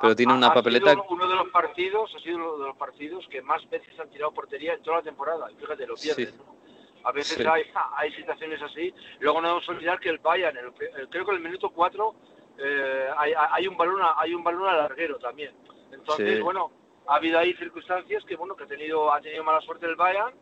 [0.00, 0.90] pero tiene una ha papeleta.
[0.90, 4.10] Sido uno de los partidos, ha sido uno de los partidos que más veces han
[4.10, 5.50] tirado portería en toda la temporada.
[5.50, 6.26] Y fíjate, lo pierden.
[6.26, 6.34] Sí.
[6.36, 6.61] ¿no?
[7.04, 7.44] A veces Sí.
[7.46, 7.64] hay,
[7.96, 8.94] hay situaciones así.
[9.20, 12.14] Luego no debemos olvidar que el Bayern, el- el- creo que en el minuto 4
[12.58, 15.52] eh, hay, hay un balón a- hay un balón al larguero también.
[15.90, 16.42] Entonces, Sí.
[16.42, 16.70] bueno,
[17.06, 20.34] ha habido ahí circunstancias que bueno que ha tenido ha tenido mala suerte el Bayern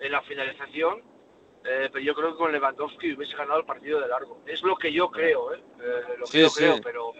[0.00, 1.02] en la finalización.
[1.64, 4.40] eh, pero yo creo que con Lewandowski hubiese ganado el partido de largo.
[4.46, 5.60] Es lo que yo creo, ¿eh?
[5.80, 6.58] Eh, lo que Sí, yo sí.
[6.62, 7.12] creo, pero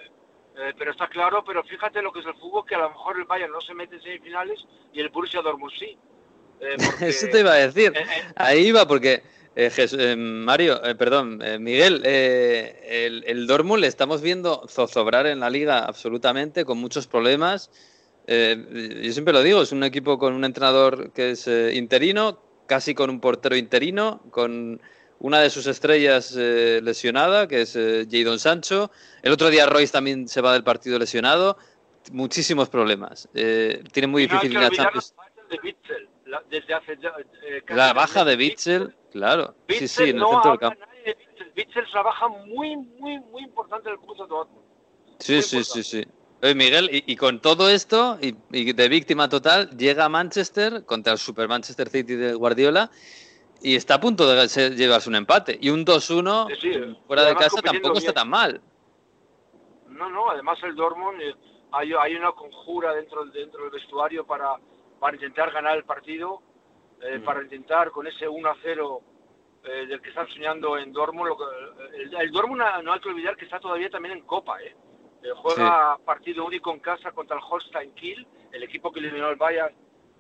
[0.56, 3.18] eh, pero está claro, pero fíjate lo que es el fútbol, que a lo mejor
[3.18, 5.98] el Bayern no se mete en semifinales y el Borussia Dortmund sí.
[6.60, 7.92] Eh, porque- Eso te iba a decir.
[7.96, 9.22] Eh, eh, Ahí iba porque
[9.56, 15.40] eh, Jes- eh, Mario, eh, perdón, Miguel, el, el Dortmund le estamos viendo zozobrar en
[15.40, 17.70] la liga absolutamente, con muchos problemas.
[18.26, 23.08] Yo siempre lo digo, es un equipo con un entrenador que es interino, casi con
[23.08, 24.80] un portero interino, con
[25.18, 28.90] una de sus estrellas lesionada, que es Jadon Sancho.
[29.22, 31.56] El otro día Royce también se va del partido lesionado.
[32.12, 33.28] Muchísimos problemas.
[33.32, 35.14] Tiene muy no difícil la Champions.
[35.50, 35.56] de
[36.28, 38.36] la- desde hace eh, La baja de.
[38.36, 39.54] Bitzel, claro.
[39.68, 40.80] Sí, Witzel sí, en el no centro del campo.
[40.80, 41.52] nadie de Witzel.
[41.56, 44.64] Witzel es una baja muy, muy, muy importante del Borussia Dortmund.
[45.18, 45.82] Sí, Muy sí, sí, importante.
[45.82, 46.06] sí.
[46.40, 50.84] Oye, Miguel, y, y con todo esto, y, y de víctima total, llega a Manchester
[50.84, 52.90] contra el Super Manchester City de Guardiola
[53.60, 55.58] y está a punto de llevarse un empate.
[55.60, 56.96] Y un 2-1 Sí, sí.
[57.08, 58.14] fuera de casa tampoco está bien.
[58.14, 58.60] tan mal.
[59.88, 61.34] No, no, además el Dortmund eh,
[61.72, 64.54] hay, hay una conjura dentro, dentro del vestuario para,
[64.98, 66.42] para intentar ganar el partido,
[67.02, 67.24] eh, Mm.
[67.24, 69.02] para intentar con ese 1 a 0
[69.64, 71.28] eh, del que están soñando en Dortmund.
[71.28, 74.62] Lo que- el, el Dortmund no hay que olvidar que está todavía también en Copa,
[74.62, 74.74] ¿eh?
[75.22, 79.36] Eh, juega partido único en casa contra el Holstein Kiel, el equipo que eliminó al
[79.36, 79.74] Bayern,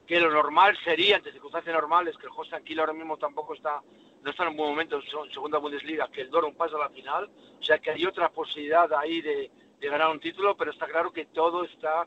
[0.06, 3.80] que lo normal sería, ante circunstancias normales, que el Holstein Kiel ahora mismo tampoco está,
[4.22, 6.90] no está en un buen momento en segunda Bundesliga, que el Dortmund pasa a la
[6.90, 10.86] final, o sea que hay otra posibilidad ahí de, de ganar un título, pero está
[10.86, 12.06] claro que todo está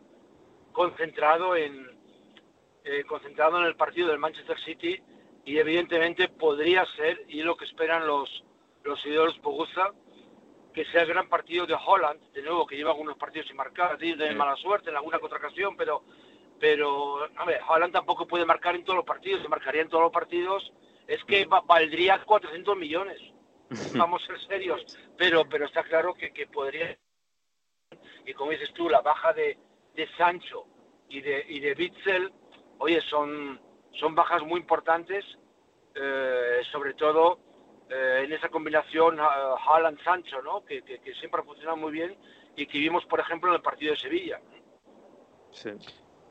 [0.74, 1.90] concentrado en
[2.84, 5.02] eh, concentrado en el partido del Manchester City
[5.46, 8.44] y evidentemente podría ser y es lo que esperan los
[8.84, 9.92] los seguidores Bogusa
[10.74, 13.98] que sea el gran partido de Holland de nuevo que lleva algunos partidos sin marcar
[13.98, 14.36] tiene Sí.
[14.36, 16.04] mala suerte en alguna otra ocasión pero
[16.60, 20.04] pero a ver, Holland tampoco puede marcar en todos los partidos si marcaría en todos
[20.04, 20.72] los partidos
[21.08, 23.20] es que va- valdría 400 millones
[23.96, 24.82] vamos a ser serios
[25.18, 26.98] pero pero está claro que, que podría
[28.26, 29.58] y como dices tú, la baja de,
[29.96, 30.66] de Sancho
[31.10, 32.32] y de, y de Bitzel,
[32.82, 33.60] oye, son,
[34.00, 35.24] son bajas muy importantes,
[35.96, 37.40] eh, sobre todo
[37.90, 40.66] eh, en esa combinación uh, Haaland-Sancho, ¿no?
[40.66, 42.16] Que, que, que siempre ha funcionado muy bien
[42.56, 44.42] y que vimos, por ejemplo, en el partido de Sevilla.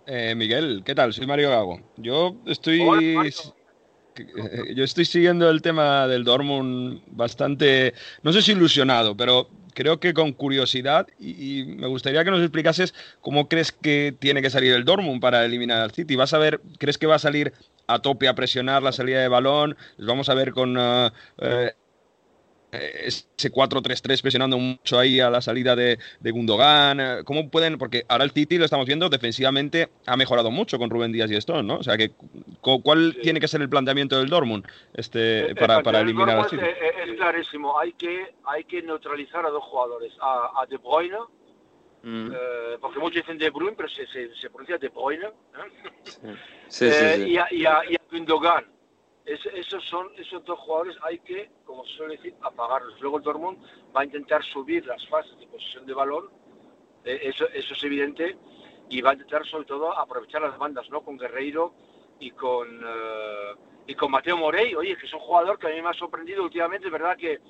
[0.06, 1.12] Eh, Miguel, ¿qué tal?
[1.12, 1.80] Soy Mario Gago.
[1.96, 2.80] Yo estoy.
[2.80, 9.48] Hola, eh, Yo estoy siguiendo el tema del Dortmund bastante, no sé si ilusionado, pero
[9.80, 14.50] creo que con curiosidad y, me gustaría que nos explicases cómo crees que tiene que
[14.50, 16.16] salir el Dortmund para eliminar al City.
[16.16, 17.54] ¿Vas a ver, crees que va a salir
[17.86, 19.78] a tope a presionar la salida de balón?
[19.96, 21.72] ¿Les vamos a ver con eh, eh,
[22.72, 27.00] ese 4-3-3 presionando mucho ahí a la salida de, de Gundogan?
[27.00, 27.78] Eh, ¿Cómo pueden?
[27.78, 31.36] Porque ahora el City lo estamos viendo defensivamente ha mejorado mucho con Rubén Díaz y
[31.36, 31.76] Stone, ¿no?
[31.76, 32.10] O sea que
[32.60, 33.20] cu- ¿cuál Sí.
[33.22, 36.62] tiene que ser el planteamiento del Dortmund este, Eh, para, el para eliminar al City?
[36.62, 41.18] Es, clarísimo, hay que, hay que neutralizar a dos jugadores, a, a De Bruyne,
[42.02, 46.34] Mm, eh, porque muchos dicen De Bruyne, pero se, se, se pronuncia De Bruyne, ¿eh?
[46.66, 47.22] sí, sí, Eh, sí.
[47.32, 48.64] Y, a, y, a, y a Gündogan.
[49.26, 52.98] Es- esos son esos dos jugadores hay que, como se suele decir, apagarlos.
[53.00, 53.58] Luego el Dortmund
[53.94, 56.30] va a intentar subir las fases de posesión de balón,
[57.04, 58.36] eh, eso, eso es evidente,
[58.88, 61.02] y va a intentar sobre todo aprovechar las bandas, ¿no?
[61.02, 61.72] Con Guerreiro
[62.18, 63.54] y con eh,
[63.86, 66.42] y con Mateo Morey, oye, que es un jugador que a mí me ha sorprendido
[66.44, 67.40] últimamente, es verdad que,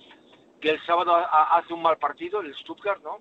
[0.61, 3.19] que el sábado ha- ha- hace un mal partido, el Stuttgart, ¿no?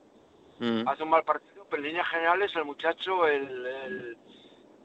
[0.60, 0.88] Mm.
[0.88, 4.18] hace un mal partido, pero en líneas generales el muchacho, el, el,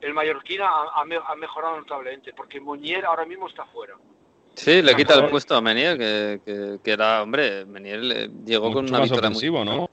[0.05, 3.95] el mallorquín ha, ha me- ha mejorado notablemente, porque Moñer ahora mismo está fuera.
[4.55, 8.73] Sí, le quita el puesto a Menier, que, que, que era, hombre, Menier le- llegó
[8.73, 9.37] con Mucho una más victoria muy...
[9.37, 9.91] ofensivo, ¿no?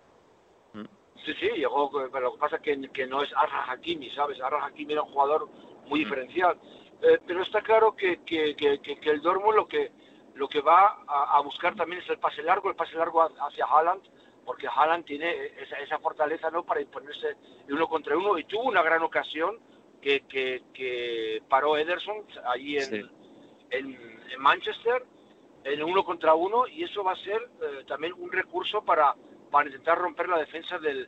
[1.25, 4.41] Sí, sí, llegó, pero lo que pasa es que, que no es Arra Hakimi, ¿sabes?
[4.41, 5.47] Arra Hakimi era un jugador
[5.87, 6.57] muy diferencial.
[7.01, 9.91] Eh, pero está claro que, que, que, que- que el Dortmund lo que,
[10.35, 14.01] lo que va a, buscar también es el pase largo, el pase largo hacia Haaland,
[14.45, 15.51] porque Haaland tiene
[15.83, 16.63] esa, fortaleza ¿no?
[16.63, 17.35] para imponerse
[17.69, 19.59] uno contra uno y tuvo una gran ocasión
[20.01, 20.23] que,
[20.73, 23.09] que, paró Ederson allí en,
[23.69, 23.97] en,
[24.39, 25.05] Manchester
[25.63, 29.15] en uno contra uno y eso va a ser eh, también un recurso para,
[29.51, 31.07] para intentar romper la defensa del,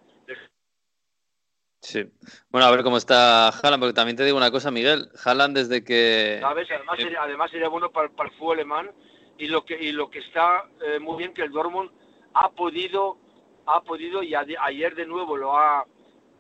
[1.84, 2.10] Sí.
[2.50, 5.10] Bueno, a ver cómo está Haaland, porque también te digo una cosa, Miguel.
[5.26, 6.38] Haaland desde que...
[6.40, 6.70] ¿Sabes?
[6.72, 8.92] Además, sería, además sería bueno para, para, el fútbol alemán
[9.38, 11.92] y lo que, y lo que está eh, muy bien que el Dortmund
[12.34, 13.18] ha podido,
[13.66, 15.86] ha podido y ayer de nuevo lo ha,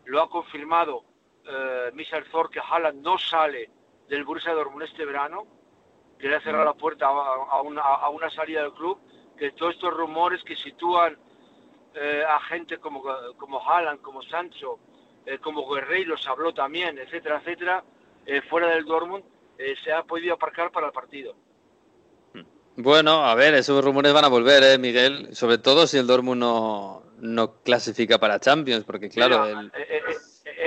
[0.05, 1.03] lo ha confirmado
[1.47, 3.69] eh, Michel Thor que Haaland no sale
[4.09, 5.45] del Borussia Dortmund este verano,
[6.19, 8.99] que le ha cerrado la puerta a, una, a una salida del club,
[9.37, 11.17] que todos estos rumores que sitúan
[11.95, 13.03] eh, a gente como,
[13.37, 14.79] como Haaland, como Sancho,
[15.25, 17.83] eh, como Guerreiro se habló también, etcétera, etcétera,
[18.25, 19.23] eh, fuera del Dortmund,
[19.57, 21.35] eh, se ha podido aparcar para el partido.
[22.75, 25.35] Bueno, a ver, esos rumores van a volver, ¿eh, Miguel?
[25.35, 29.45] Sobre todo si el Dortmund no, no clasifica para Champions, porque claro...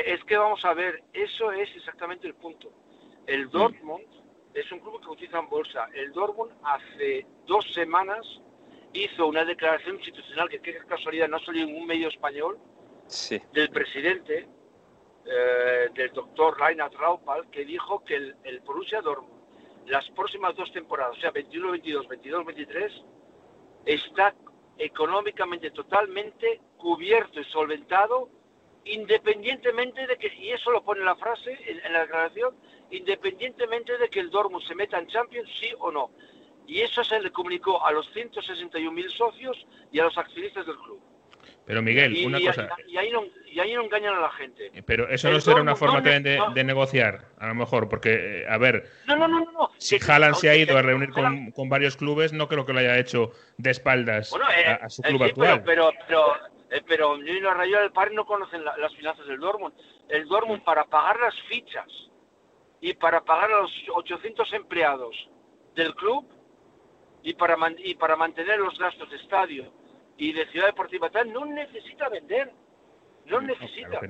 [0.00, 2.70] es que vamos a ver, eso es exactamente el punto.
[3.26, 3.50] El mm.
[3.50, 4.04] Dortmund
[4.54, 5.88] es un club que utiliza en bolsa.
[5.94, 8.26] El Dortmund hace dos semanas
[8.92, 12.58] hizo una declaración institucional que, qué casualidad, no salió en un medio español,
[13.52, 14.48] del presidente,
[15.24, 19.36] eh, del doctor Reinhard Raupal, que dijo que el, el Borussia Dortmund,
[19.86, 23.04] las próximas dos temporadas, o sea, 21-22, 22-23,
[23.84, 24.34] está
[24.78, 28.28] económicamente totalmente cubierto y solventado,
[28.86, 32.54] independientemente de que, y eso lo pone la frase en, la declaración,
[32.90, 36.10] independientemente de que el Dortmund se meta en Champions, sí o no.
[36.66, 41.00] Y eso se le comunicó a los 161.000 socios y a los accionistas del club.
[41.64, 42.68] Pero Miguel, una cosa.
[42.86, 44.70] Y ahí, no, y ahí, no, engañan a la gente.
[44.72, 48.46] Eh, pero eso no será una forma también de, negociar, a lo mejor, porque, eh,
[48.48, 48.88] a ver.
[49.06, 49.70] No, no, no, no.
[49.76, 52.78] Si Haaland se ha ido a reunir con, con, varios clubes, no creo que lo
[52.78, 54.32] haya hecho de espaldas
[54.80, 55.64] a, su club actual.
[55.64, 56.55] Pero, pero, pero,
[56.86, 59.74] pero yo y los Rayos del Par no conocen las finanzas del Dortmund.
[60.08, 61.86] El Dortmund, para pagar las fichas
[62.80, 65.16] y para pagar a los 800 empleados
[65.74, 66.26] del club
[67.22, 69.72] y para, y para mantener los gastos de estadio
[70.16, 72.52] y de Ciudad Deportiva tal no necesita vender,
[73.26, 74.00] no necesita.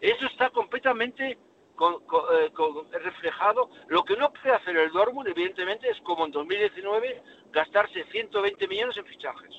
[0.00, 3.70] Eso está completamente eh, reflejado.
[3.88, 8.96] Lo que no puede hacer el Dortmund, evidentemente, es como en 2019 gastarse 120 millones
[8.96, 9.54] en fichajes.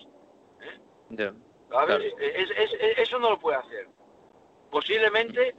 [0.61, 0.79] ¿eh?
[2.97, 3.87] Eso no lo puede hacer.
[4.69, 5.55] Posiblemente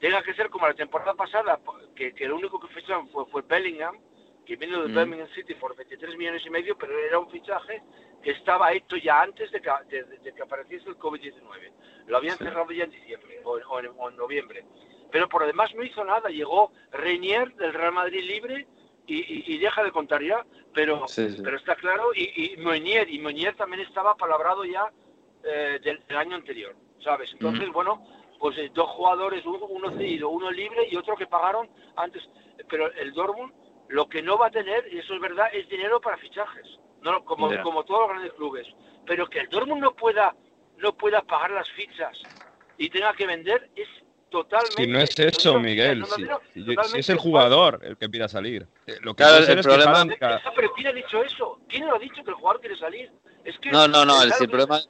[0.00, 1.60] tenga que ser como la temporada pasada,
[1.94, 3.98] que, que lo único que ficharon fue, fue Bellingham,
[4.46, 4.94] que vino de mm.
[4.96, 7.82] Birmingham City por 23 millones y medio, pero era un fichaje
[8.22, 11.72] que estaba hecho ya antes de que, de, que apareciese el COVID-19.
[12.06, 14.64] Lo habían cerrado ya en diciembre o, en, noviembre.
[15.10, 16.28] Pero por demás no hizo nada.
[16.30, 18.66] Llegó Reinier del Real Madrid libre
[19.06, 20.44] y, deja de contar ya.
[20.74, 22.10] Pero, pero está claro.
[22.14, 24.90] Y, y Meunier, y Meunier también estaba palabrado ya
[25.44, 26.74] eh, del, año anterior.
[27.02, 27.32] ¿Sabes?
[27.32, 28.06] Entonces, bueno,
[28.38, 32.22] pues eh, dos jugadores, uno, uno cedido, uno libre y otro que pagaron antes.
[32.68, 33.52] Pero el Dortmund
[33.90, 37.24] lo que no va a tener, y eso es verdad, es dinero para fichajes, no
[37.24, 38.66] como, como todos los grandes clubes.
[39.04, 40.34] Pero que el Dortmund no pueda,
[40.78, 42.16] no pueda pagar las fichas
[42.78, 43.88] y tenga que vender es
[44.30, 44.84] totalmente...
[44.84, 46.04] Si no es eso, Miguel,
[46.54, 48.66] si, es el jugador el que pida salir.
[48.86, 50.06] Eh, lo que claro, el problema...
[50.54, 51.58] Pero ¿quién ha dicho eso?
[51.68, 53.10] ¿Quién lo ha dicho que el jugador quiere salir?
[53.44, 54.80] Es que no, no, no, el, el problema...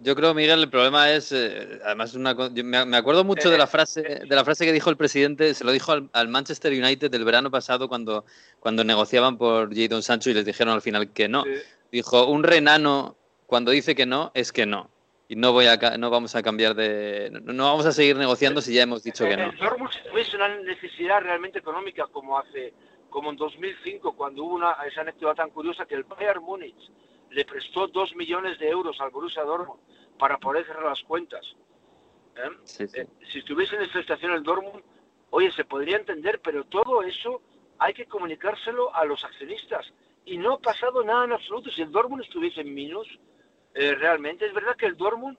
[0.00, 4.02] Yo creo, Miguel, el problema es, eh, además, una, me, acuerdo mucho de la frase,
[4.02, 7.50] de la frase que dijo el presidente, se lo dijo al, Manchester United del verano
[7.50, 8.24] pasado cuando,
[8.60, 11.44] cuando negociaban por Jadon Sancho y les dijeron al final que no.
[11.90, 14.90] Dijo, un renano cuando dice que no es que no
[15.28, 18.74] y no voy a no vamos a cambiar de no, vamos a seguir negociando si
[18.74, 19.52] ya hemos dicho que no.
[20.16, 22.74] Es una necesidad realmente económica como hace
[23.10, 26.90] como en 2005 cuando hubo una esa anécdota tan curiosa que el Bayern Múnich
[27.36, 29.78] le prestó dos millones de euros al Borussia Dortmund
[30.18, 31.44] para poder cerrar las cuentas.
[32.34, 32.88] ¿eh?
[32.94, 34.82] Eh, si estuviese en esta estación el Dortmund,
[35.28, 37.42] oye, se podría entender, pero todo eso
[37.78, 39.92] hay que comunicárselo a los accionistas.
[40.24, 41.70] Y no ha pasado nada en absoluto.
[41.70, 43.06] Si el Dortmund estuviese en minus,
[43.74, 45.36] eh, realmente es verdad que el Dortmund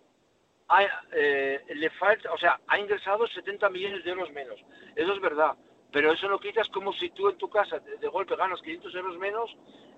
[0.68, 4.64] ha, le falta, o sea, ha ingresado 70 millones de euros menos.
[4.96, 5.58] Eso es verdad.
[5.98, 9.18] Pero eso no quitas como si tú en tu casa de, golpe ganas 500 euros
[9.18, 9.50] menos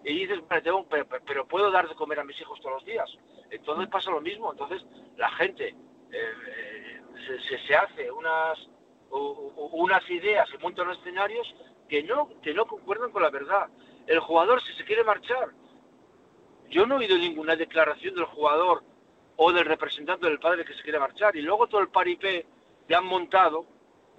[0.06, 3.10] y dices, pero, puedo dar de comer a mis hijos todos los días.
[3.50, 4.50] Entonces pasa lo mismo.
[4.50, 4.82] Entonces
[5.18, 5.76] la gente eh,
[6.14, 8.58] eh, se, hace unas,
[9.12, 11.54] unas ideas, se montan unos escenarios
[11.90, 13.68] que no, que no concuerdan con la verdad.
[14.08, 15.50] El jugador, si se quiere marchar,
[16.70, 18.84] yo no he oído ninguna declaración del jugador
[19.36, 21.36] o del representante del padre que se quiere marchar.
[21.36, 22.46] Y luego todo el paripé
[22.88, 23.66] que han montado,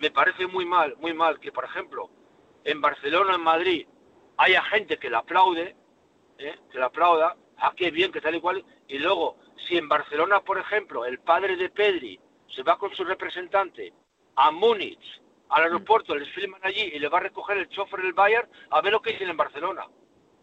[0.00, 2.10] me parece muy mal, muy mal que, por ejemplo,
[2.64, 3.86] en Barcelona, en Madrid,
[4.38, 5.76] haya gente que le aplaude,
[6.38, 6.56] ¿eh?
[6.70, 9.36] que le aplauda, ah, qué bien, que tal y cual, y luego,
[9.68, 12.18] si en Barcelona, por ejemplo, el padre de Pedri
[12.54, 13.92] se va con su representante
[14.36, 18.12] a Múnich, al aeropuerto, les filman allí y le va a recoger el chofer del
[18.12, 19.86] Bayern, a ver lo que dicen en Barcelona.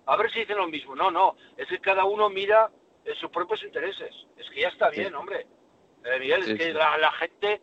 [0.06, 0.96] A ver si dicen lo mismo.
[0.96, 2.70] No, no, es que cada uno mira
[3.04, 4.14] eh, sus propios intereses.
[4.38, 5.48] Es que ya está bien, hombre.
[6.04, 7.62] Eh, Miguel, es que la, gente,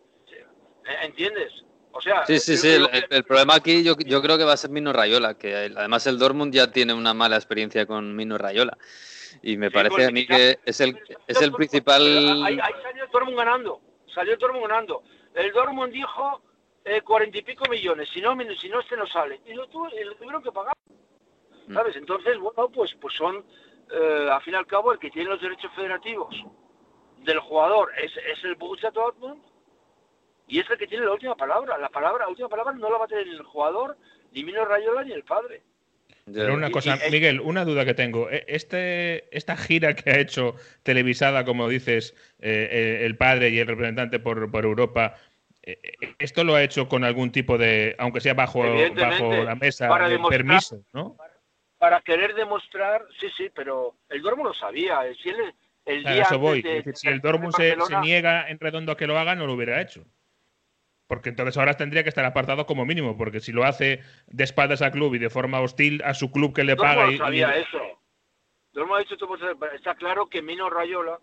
[1.02, 1.52] ¿entiendes?
[1.96, 2.76] O sea, sí, sí, sí.
[3.10, 6.18] El, problema aquí yo, yo, creo que va a ser Mino Rayola, que además el
[6.18, 8.76] Dortmund ya tiene una mala experiencia con Mino Rayola.
[9.42, 12.02] Y me parece a mí que es el, es el principal.
[12.44, 13.80] Ahí, salió el Dortmund ganando.
[14.12, 15.04] Salió el Dortmund ganando.
[15.34, 16.42] El Dortmund dijo
[17.04, 18.08] cuarenta y pico millones.
[18.12, 19.40] Si no, si no, este no sale.
[19.46, 20.76] Y lo, tuvieron que pagar.
[21.68, 21.74] Mm.
[21.74, 21.94] ¿Sabes?
[21.94, 23.44] Entonces, bueno, pues, pues son,
[23.92, 26.34] eh, al fin y al cabo, el que tiene los derechos federativos
[27.22, 29.53] del jugador es, es el Borussia Dortmund
[30.46, 31.78] y es el que tiene la última palabra.
[31.78, 33.96] La palabra, la última palabra no la va a tener ni el jugador,
[34.32, 35.62] ni Mino Rayola, ni el padre.
[36.32, 38.30] Pero una cosa, Miguel, una duda que tengo.
[38.30, 43.58] E, este, esta gira que ha hecho televisada, como dices, eh, eh, el padre y
[43.58, 45.16] el representante por, por Europa,
[45.62, 45.78] eh,
[46.18, 50.18] ¿esto lo ha hecho con algún tipo de, aunque sea bajo, bajo la mesa, de
[50.28, 51.16] permiso, ¿no?
[51.78, 55.00] Para, querer demostrar, sí, sí, pero el Dormo lo sabía.
[55.22, 55.36] Si él,
[55.84, 56.62] el día eso voy.
[56.94, 59.82] si el Dormo se, se, niega en redondo a que lo haga, no lo hubiera
[59.82, 60.06] hecho.
[61.06, 64.80] Porque entonces ahora tendría que estar apartado como mínimo, porque si lo hace de espaldas
[64.80, 67.10] al club y de forma hostil a su club que le paga.
[67.10, 67.78] y, sabía eso.
[67.78, 69.16] ha dicho,
[69.74, 71.18] está claro que Mino Rayola,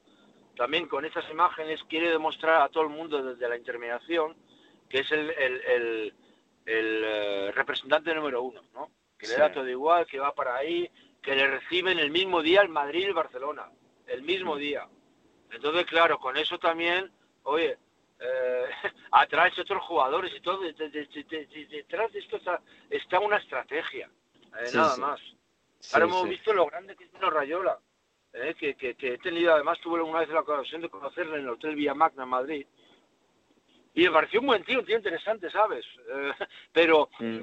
[0.56, 4.36] también con esas imágenes, quiere demostrar a todo el mundo desde la intermediación
[4.91, 6.13] que es el, el,
[6.65, 8.91] eh, representante número uno, ¿no?
[9.17, 10.89] Que le da todo igual, que va para ahí,
[11.22, 13.72] que le reciben el mismo día el Madrid y el Barcelona,
[14.08, 14.88] el mismo día.
[15.52, 17.12] Entonces, claro, con eso también,
[17.44, 17.78] oye,
[18.21, 18.65] eh,
[19.12, 20.62] atraes otros jugadores y todo.
[20.62, 22.39] Detrás de esto
[22.89, 24.10] está, una estrategia,
[24.60, 25.19] eh, nada más.
[25.93, 27.79] Ahora hemos visto lo grande que es Mino Rayola,
[28.34, 31.49] eh, que, que, he tenido, además tuve una vez la ocasión de conocerle en el
[31.49, 32.67] Hotel Villa Magna en Madrid.
[33.93, 35.84] Y me pareció un buen tío, un tío interesante, ¿sabes?
[36.07, 36.31] Eh,
[36.71, 37.39] pero mm.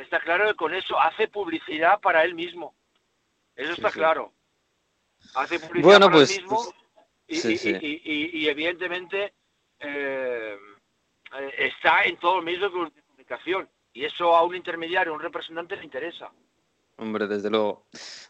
[0.00, 2.74] está claro que con eso hace publicidad para él mismo.
[3.56, 4.32] Eso está claro.
[5.34, 6.74] Hace publicidad para él pues, mismo
[7.26, 9.34] pues, y, evidentemente
[9.80, 10.56] eh,
[11.58, 15.76] está en todos los medios de comunicación y eso a un intermediario, a un representante
[15.76, 16.30] le interesa.
[16.96, 17.86] Hombre, desde luego.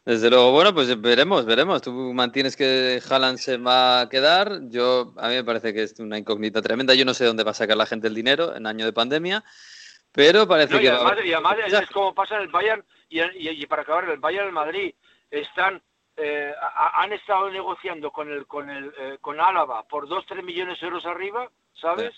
[0.07, 1.83] Desde luego, bueno, pues veremos, veremos.
[1.83, 4.61] Tú mantienes que Haaland se va a quedar.
[4.69, 6.95] Yo, a mí me parece que es una incógnita tremenda.
[6.95, 9.45] Yo no sé dónde va a sacar la gente el dinero en año de pandemia,
[10.13, 10.85] pero parece que...
[10.85, 14.55] Y además, es como pasa en el Bayern y, para acabar, el Bayern y el
[14.55, 14.95] Madrid
[15.31, 15.83] están
[16.17, 16.55] eh,
[16.95, 20.87] han estado negociando con el con el eh, con Álava por 2 3 millones de
[20.87, 22.15] euros arriba, ¿sabes?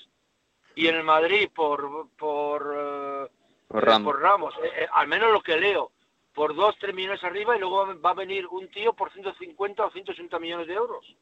[0.74, 3.28] Y en el Madrid por por, eh,
[3.68, 4.54] por Ramos,
[4.92, 5.92] al menos lo que leo,
[6.34, 9.90] por 2 3 millones arriba y luego va a venir un tío por 150 o
[9.90, 11.16] 160 millones de euros.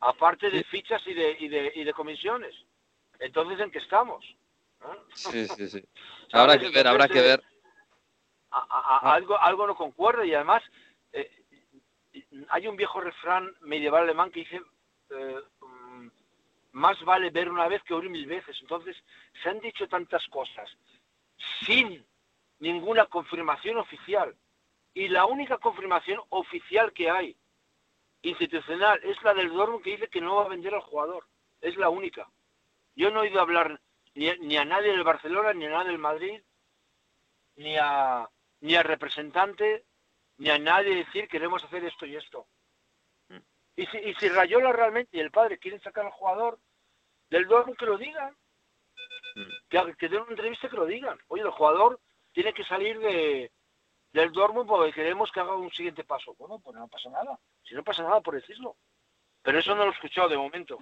[0.00, 2.52] Aparte de fichas y de, y de, y de comisiones.
[3.20, 4.24] Entonces, ¿en qué estamos?
[5.14, 5.84] Sí, sí, sí.
[6.32, 7.42] Habrá que ver, habrá que ver.
[8.50, 10.62] algo, algo no concuerda y además
[12.48, 14.60] hay un viejo refrán medieval alemán que dice
[15.10, 16.08] eh, mm,
[16.72, 18.56] más vale ver una vez que oír mil veces.
[18.60, 18.96] Entonces,
[19.42, 20.70] se han dicho tantas cosas
[21.66, 22.04] sin
[22.60, 24.34] ninguna confirmación oficial.
[24.94, 27.36] Y la única confirmación oficial que hay,
[28.22, 31.26] institucional, es la del Dortmund que dice que no va a vender al jugador.
[31.60, 32.28] Es la única.
[32.94, 33.80] Yo no he oído hablar
[34.14, 36.40] ni, ni a nadie del Barcelona, ni a nadie del Madrid,
[37.56, 38.28] ni a
[38.60, 39.84] ni al representante
[40.42, 42.46] ni a nadie decir queremos hacer esto y esto.
[43.28, 43.36] Mm.
[43.76, 46.58] Y si, y si Rayola realmente y el padre quieren sacar al jugador
[47.30, 48.36] del Dortmund, que lo digan.
[49.36, 49.42] Mm.
[49.68, 51.16] Que, que den una entrevista que lo digan.
[51.28, 52.00] Oye, el jugador
[52.32, 53.52] tiene que salir de,
[54.12, 56.34] del Dortmund porque queremos que haga un siguiente paso.
[56.36, 57.38] Bueno, pues no pasa nada.
[57.62, 58.76] Si no pasa nada por decirlo.
[59.42, 60.78] Pero eso no lo he escuchado de momento.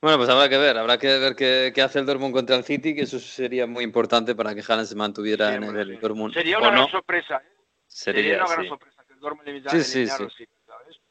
[0.00, 2.94] Bueno, pues habrá que ver, habrá que ver qué, hace el Dortmund contra el City,
[2.94, 6.34] que eso sería muy importante para que Haaland se mantuviera en el Dortmund.
[6.34, 7.57] Sería una gran sorpresa, ¿eh?
[7.88, 10.46] Sería, una gran sorpresa que el sí, sí, sí.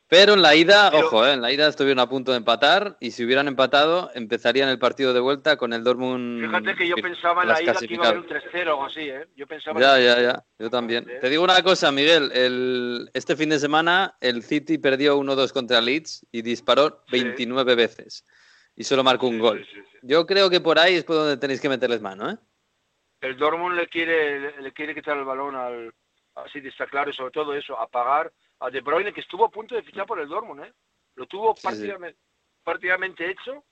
[0.10, 3.12] Pero en la ida, ojo, eh, en la ida estuvieron a punto de empatar y
[3.12, 6.46] si hubieran empatado empezarían el partido de vuelta con el Dortmund.
[6.46, 9.02] Fíjate que yo pensaba en la ida que iba a haber un 3-0 o así,
[9.02, 9.28] ¿eh?
[9.36, 11.06] Yo pensaba ya, ya, ya, yo también.
[11.20, 15.82] Te digo una cosa, Miguel, el, este fin de semana el City perdió 1-2 contra
[15.82, 18.24] Leeds y disparó 29 veces
[18.78, 19.68] y solo marcó un gol.
[20.04, 22.38] Yo creo que por ahí es por donde tenéis que meterles mano, ¿eh?
[23.20, 25.92] El Dortmund le quiere, le quiere quitar el balón al,
[26.46, 29.52] así está claro, y sobre todo eso, a pagar a De Bruyne, que estuvo a
[29.52, 30.74] punto de fichar por el Dortmund, ¿eh?
[31.16, 33.64] Lo tuvo prácticamente, hecho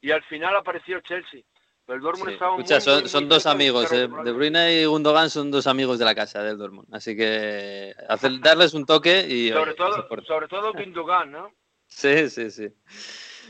[0.00, 1.42] y al final apareció Chelsea.
[1.86, 2.34] Pero el Dortmund Sí.
[2.34, 4.34] estaba muy, Escucha, son, muy, son muy dos de amigos, eh, De año.
[4.34, 6.94] Bruyne y Gundogan son dos amigos de la casa del Dortmund.
[6.94, 9.50] Así que hacer, darles un toque y...
[9.50, 11.52] Sobre oye, todo, sobre todo Gundogan, ¿no?
[11.90, 12.68] Sí, sí, sí.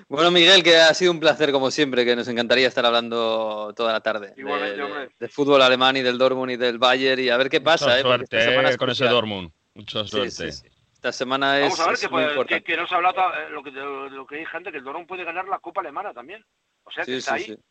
[0.09, 3.93] Bueno, Miguel, que ha sido un placer como siempre, que nos encantaría estar hablando toda
[3.93, 5.11] la tarde de, Igualmente, de- hombre.
[5.19, 7.87] de fútbol alemán y del Dortmund y del Bayern y a ver qué pasa.
[7.87, 9.05] Mucha eh, esta suerte semana eh, es con ese.
[9.07, 9.51] Dortmund.
[9.75, 10.31] Mucha Sí, suerte.
[10.31, 10.69] sí, sí.
[10.95, 13.19] Esta semana es, Vamos a ver es que, muy puede- que, que nos ha hablado
[13.35, 13.81] eh, lo que, de
[14.11, 16.45] lo que hay gente, que el Dortmund puede ganar la Copa Alemana también.
[16.85, 17.57] O sea, que Sí, está sí, ahí.
[17.57, 17.63] sí.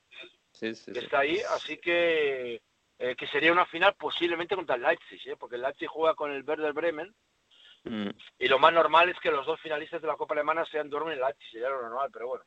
[0.54, 1.06] Sí, sí, que sí.
[1.06, 2.62] está ahí, así que
[3.00, 5.36] eh, que sería una final posiblemente contra el Leipzig, ¿eh?
[5.38, 7.14] porque el Leipzig juega con el Werder Bremen
[7.90, 8.10] Mm.
[8.40, 11.18] y lo más normal es que los dos finalistas de la Copa Alemana sean Dortmund
[11.18, 12.44] y Leipzig, sería lo normal, pero bueno.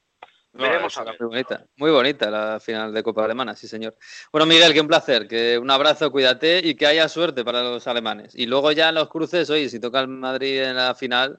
[0.53, 1.17] No, Veremos a ver.
[1.21, 3.95] Muy bonita, muy bonita la final de Copa Alemana, sí señor.
[4.33, 7.87] Bueno, Miguel, que un placer, que un abrazo, cuídate y que haya suerte para los
[7.87, 8.35] alemanes.
[8.35, 11.39] Y luego ya en los cruces, oye, si toca el Madrid en la final,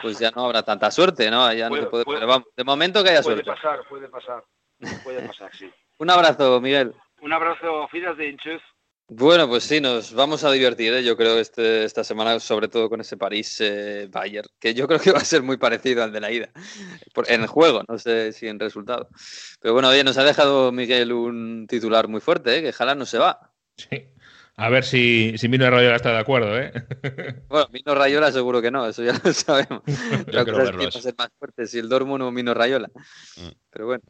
[0.00, 1.52] pues ya no habrá tanta suerte, ¿no?
[1.52, 3.50] Ya no Puede- se puede, puede- pero vamos, de momento que haya Puede suerte.
[3.62, 4.44] pasar, puede pasar,
[5.02, 5.68] puede pasar, sí.
[5.98, 6.94] Un abrazo, Miguel.
[7.20, 8.62] Un abrazo, Fidas de Inchuz.
[9.14, 11.04] Bueno, pues sí, nos vamos a divertir, ¿eh?
[11.04, 15.18] yo creo, este, esta semana, sobre todo con ese París-Bayern, que yo creo que va
[15.18, 16.48] a ser muy parecido al de la ida,
[17.12, 19.08] por- en el juego, no sé si en resultado.
[19.60, 22.62] Pero bueno, oye, nos ha dejado Miguel un titular muy fuerte, ¿eh?
[22.62, 23.52] que Haaland no se va.
[23.76, 23.88] Sí.
[24.56, 26.72] A ver si, si Mino Rayola está de acuerdo, ¿eh?
[27.48, 29.82] Bueno, Mino Rayola seguro que no, eso ya lo sabemos.
[30.28, 32.54] La cosa es verlo quién va a ser más fuerte, si el Dortmund o Mino
[32.54, 32.88] Rayola.
[33.36, 33.48] Mm.
[33.70, 34.02] Pero bueno,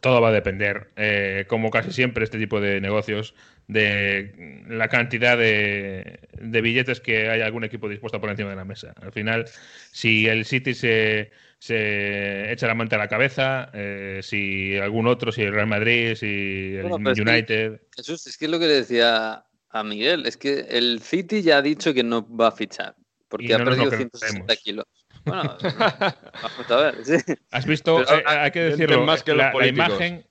[0.00, 3.34] Todo va a depender, eh, como casi siempre este tipo de negocios,
[3.66, 8.56] de la cantidad de, de billetes que hay algún equipo dispuesto a poner encima de
[8.56, 8.94] la mesa.
[9.00, 9.46] Al final,
[9.92, 15.32] si el City se, se echa la manta a la cabeza, eh, si algún otro,
[15.32, 17.80] si el Real Madrid, si el Bueno, pero es que- United...
[17.96, 21.58] Jesús, es que es lo que le decía a Miguel, es que el City ya
[21.58, 22.94] ha dicho que no va a fichar,
[23.28, 24.62] porque ha perdido 160 creemos.
[24.62, 24.84] kilos.
[25.24, 25.56] Bueno,
[26.42, 27.16] vamos a ver, sí.
[27.50, 28.02] ¿Has visto?
[28.06, 30.26] Pero- Eh, hay que Mienten decirlo, más que la, imagen,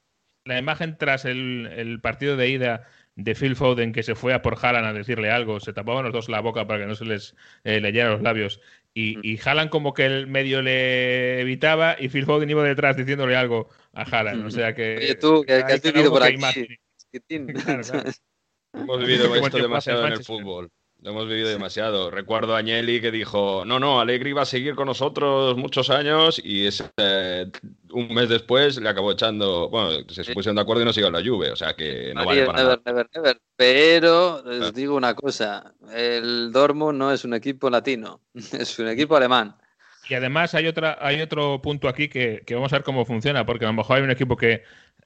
[0.45, 4.41] la imagen tras el, el partido de ida de Phil Foden que se fue a
[4.41, 7.05] por Haaland a decirle algo, se tapaban los dos la boca para que no se
[7.05, 8.59] les eh, leyeran los labios
[8.95, 13.35] y, y Haaland como que el medio le evitaba y Phil Foden iba detrás diciéndole
[13.35, 14.97] algo a Haaland, o sea que...
[14.97, 16.37] Oye, tú, que, que hay has vivido por aquí.
[17.53, 18.09] Claro, claro.
[18.73, 20.71] Hemos vivido esto demasiado en el fútbol.
[21.03, 22.09] Lo hemos vivido demasiado.
[22.09, 26.39] Recuerdo a Agnelli que dijo, no, no, Allegri va a seguir con nosotros muchos años
[26.41, 27.51] y ese, eh,
[27.91, 31.21] un mes después le acabó echando, bueno, se pusieron de acuerdo y no siguió la
[31.21, 32.81] Juve, o sea que no vale María, para never, nada.
[32.85, 33.41] never, never.
[33.57, 34.71] Pero os Claro.
[34.71, 38.21] digo una cosa, el Dortmund no es un equipo latino,
[38.53, 39.57] es un equipo alemán.
[40.09, 43.45] Y además hay otra, hay otro punto aquí que, que vamos a ver cómo funciona,
[43.45, 44.63] porque a lo mejor hay un equipo que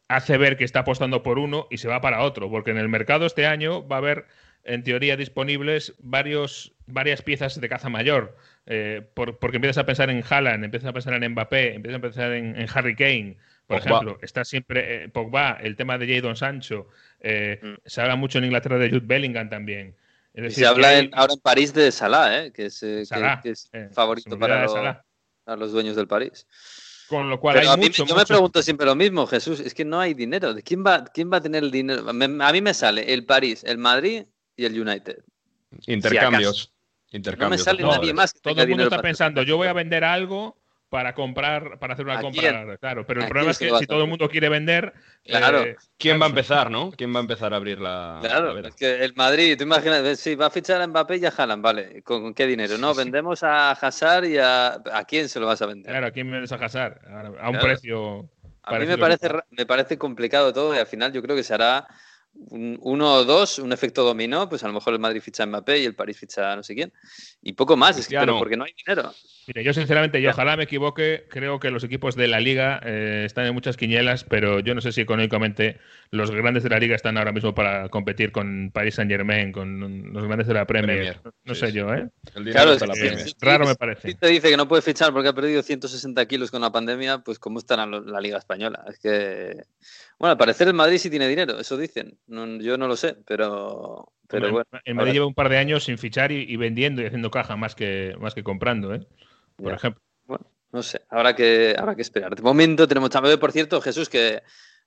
[0.08, 2.90] hace ver que está apostando por uno y se va para otro, porque en el
[2.90, 4.26] mercado este año va a haber,
[4.64, 10.10] en teoría, disponibles varios, varias piezas de caza mayor, eh, por- porque empiezas a pensar
[10.10, 13.80] en Haaland, empiezas a pensar en Mbappé, empiezas a pensar en, en Harry Kane, por
[13.80, 13.98] Pogba.
[13.98, 16.88] ejemplo, está siempre eh, Pogba, el tema de Jadon Sancho,
[17.20, 17.74] eh, Mm.
[17.86, 19.96] se habla mucho en Inglaterra de Jude Bellingham también.
[20.34, 22.52] Es Y se habla hay- en- ahora en París de Salah, ¿eh?
[22.54, 24.66] que, es, que- Salah, que es favorito para
[25.58, 26.46] los dueños del París.
[27.08, 29.60] Con lo cual Pero hay a mí, mucho, yo me pregunto siempre lo mismo, Jesús,
[29.62, 30.54] es que no hay dinero.
[30.54, 32.04] ¿De quién va, quién va a tener el dinero?
[32.14, 35.24] Me- a mí me sale el París, el Madrid y el United.
[35.86, 36.72] Intercambios.
[36.72, 37.64] No me Intercambios.
[37.64, 40.58] sale No, nadie más que Todo el mundo está pensando, yo voy a vender algo
[40.90, 42.42] para comprar, para hacer una ¿A compra.
[42.42, 42.78] quién?
[42.78, 44.94] Claro, pero el ¿A problema es que si todo el mundo quiere vender,
[45.26, 45.64] Claro.
[45.64, 46.92] eh, ¿Quién va a empezar, no?
[46.92, 50.20] ¿Quién va a empezar a abrir la, la Claro, es que el Madrid, tú imaginas,
[50.20, 52.02] sí, va a fichar a Mbappé y a Haaland, vale.
[52.04, 52.78] ¿Con, con qué dinero?
[52.78, 54.82] No, vendemos a Hazard y a...
[54.94, 55.92] ¿A quién se lo vas a vender?
[55.92, 57.02] claro, ¿a quién vas a casar?
[57.10, 57.68] A un Claro.
[57.68, 58.30] precio.
[58.64, 61.44] A mí me parece, ra- me parece complicado todo y al final yo creo que
[61.44, 61.88] se hará
[62.50, 65.46] un- uno o dos, un efecto dominó, pues a lo mejor el Madrid ficha a
[65.46, 66.94] Mbappé y el París ficha a no sé quién.
[67.42, 69.14] Y poco más, es que, pero porque no hay dinero.
[69.48, 73.24] Mire, yo sinceramente, y ojalá me equivoque, creo que los equipos de la liga eh,
[73.26, 75.80] están en muchas quinielas, pero yo no sé si económicamente
[76.12, 80.12] los grandes de la liga están ahora mismo para competir con Paris Saint Germain, con
[80.12, 81.14] los grandes de la Premier.
[81.22, 81.22] Premier.
[81.46, 81.74] No Sí, sé sí.
[81.74, 82.10] yo, ¿eh?
[82.36, 83.26] El dinero Claro, es la Premier.
[83.40, 84.14] Raro me Si parece.
[84.16, 87.40] te dice que no puede fichar porque ha perdido 160 kilos con la pandemia, pues
[87.40, 88.84] cómo estará la Liga Española.
[88.90, 89.64] Es que,
[90.20, 92.18] bueno, al parecer el Madrid sí tiene dinero, eso dicen.
[92.28, 94.66] No- yo no lo sé, pero, pero bueno.
[94.84, 97.56] El Madrid lleva un par de años sin fichar y, y vendiendo y haciendo caja
[97.56, 99.08] más que, más que comprando, ¿eh?
[99.56, 99.76] Por Ya.
[99.76, 100.02] ejemplo.
[100.26, 102.36] Bueno, no sé, habrá que, habrá que esperar.
[102.36, 104.44] De momento tenemos también, por cierto, Jesús, que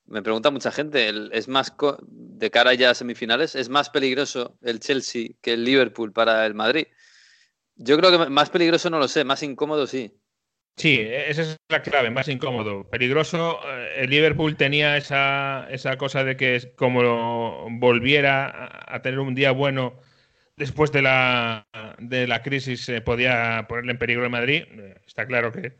[0.06, 3.88] me pregunta mucha gente, el- es más co- de cara ya a semifinales, ¿es más
[3.90, 6.86] peligroso el Chelsea que el Liverpool para el Madrid?
[7.76, 10.19] Yo creo que más peligroso no lo sé, más incómodo sí.
[10.76, 12.88] Sí, esa es la clave, más incómodo.
[12.88, 19.34] Peligroso, eh, el Liverpool tenía esa, esa cosa de que como volviera a, tener un
[19.34, 20.00] día bueno
[20.56, 21.66] después de la,
[21.98, 24.64] de la crisis, eh, podía ponerle en peligro el Madrid.
[24.70, 25.76] Eh, Está claro que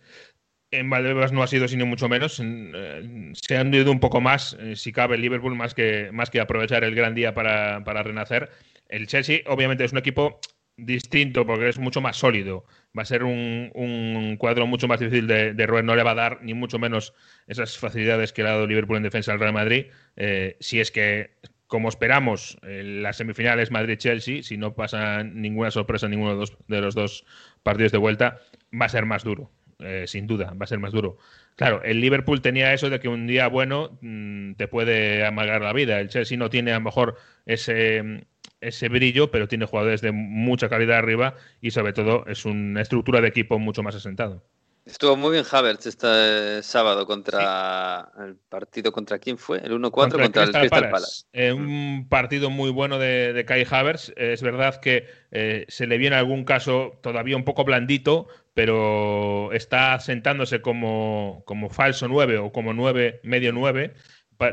[0.71, 2.41] en Valdebebas no ha sido sino mucho menos.
[2.45, 6.41] Eh, se han ido un poco más, si cabe, el Liverpool, más que, más que
[6.41, 8.51] aprovechar el gran día para, para, renacer.
[8.89, 10.41] El Chelsea, obviamente, es un equipo
[10.85, 12.65] distinto porque es mucho más sólido.
[12.97, 15.85] Va a ser un, un cuadro mucho más difícil de, roer.
[15.85, 17.15] No le va a dar ni mucho menos
[17.47, 19.87] esas facilidades que le ha dado Liverpool en defensa al Real Madrid.
[20.17, 26.11] Eh, si es que, como esperamos, las semifinales Madrid-Chelsea, si no pasa ninguna sorpresa en
[26.11, 27.25] ninguno de los, de los dos
[27.63, 28.41] partidos de vuelta,
[28.73, 29.51] va a ser más duro
[29.83, 31.19] eh, sin duda, va a ser más duro.
[31.61, 35.75] Claro, el Liverpool tenía eso de que un día bueno mmm, te puede amargar la
[35.75, 36.01] vida.
[36.01, 38.27] El Chelsea no tiene a lo mejor ese,
[38.63, 43.21] ese brillo, pero tiene jugadores de mucha calidad arriba y sobre todo es una estructura
[43.21, 44.43] de equipo mucho más asentado.
[44.85, 48.23] Estuvo muy bien Havertz este sábado contra sí.
[48.25, 50.91] el partido contra quién fue, el 1-4 contra, contra, el Crystal, Palace.
[50.91, 51.25] Palace.
[51.33, 54.13] Eh, un partido muy bueno de, de Kai Havertz.
[54.17, 60.01] Es verdad que eh, se le viene algún caso todavía un poco blandito, pero está
[60.01, 63.95] sentándose como, como falso 9 o como 9, medio 9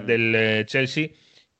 [0.06, 1.10] del eh, Chelsea.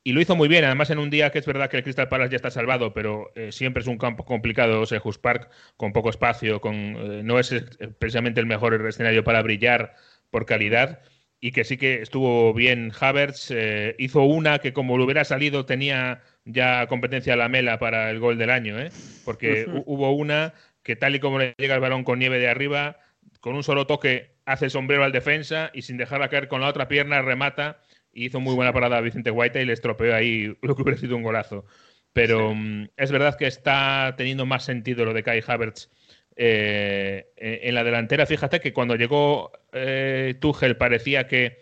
[0.08, 2.08] Y lo hizo muy bien, además en un día que es verdad que el Crystal
[2.08, 6.08] Palace ya está salvado, pero eh, siempre es un campo complicado, Sejus Park, con poco
[6.08, 7.54] espacio, con, eh, no es
[7.98, 9.96] precisamente el mejor escenario para brillar
[10.30, 11.02] por calidad,
[11.40, 15.66] y que sí que estuvo bien Havertz, eh, hizo una que como lo hubiera salido
[15.66, 18.88] tenía ya competencia a la mela para el gol del año, ¿eh?
[19.26, 19.82] porque uh -huh.
[19.84, 22.96] hubo una que tal y como le llega el balón con nieve de arriba,
[23.40, 26.88] con un solo toque hace sombrero al defensa y sin dejarla caer con la otra
[26.88, 27.82] pierna remata
[28.12, 31.16] hizo muy buena parada a Vicente Guaita y le estropeó ahí lo que hubiera sido
[31.16, 31.64] un golazo.
[32.12, 32.58] Pero sí.
[32.58, 35.90] um, es verdad que está teniendo más sentido lo de Kai Havertz
[36.36, 38.26] eh, en la delantera.
[38.26, 41.58] Fíjate que cuando llegó eh, Tuchel parecía que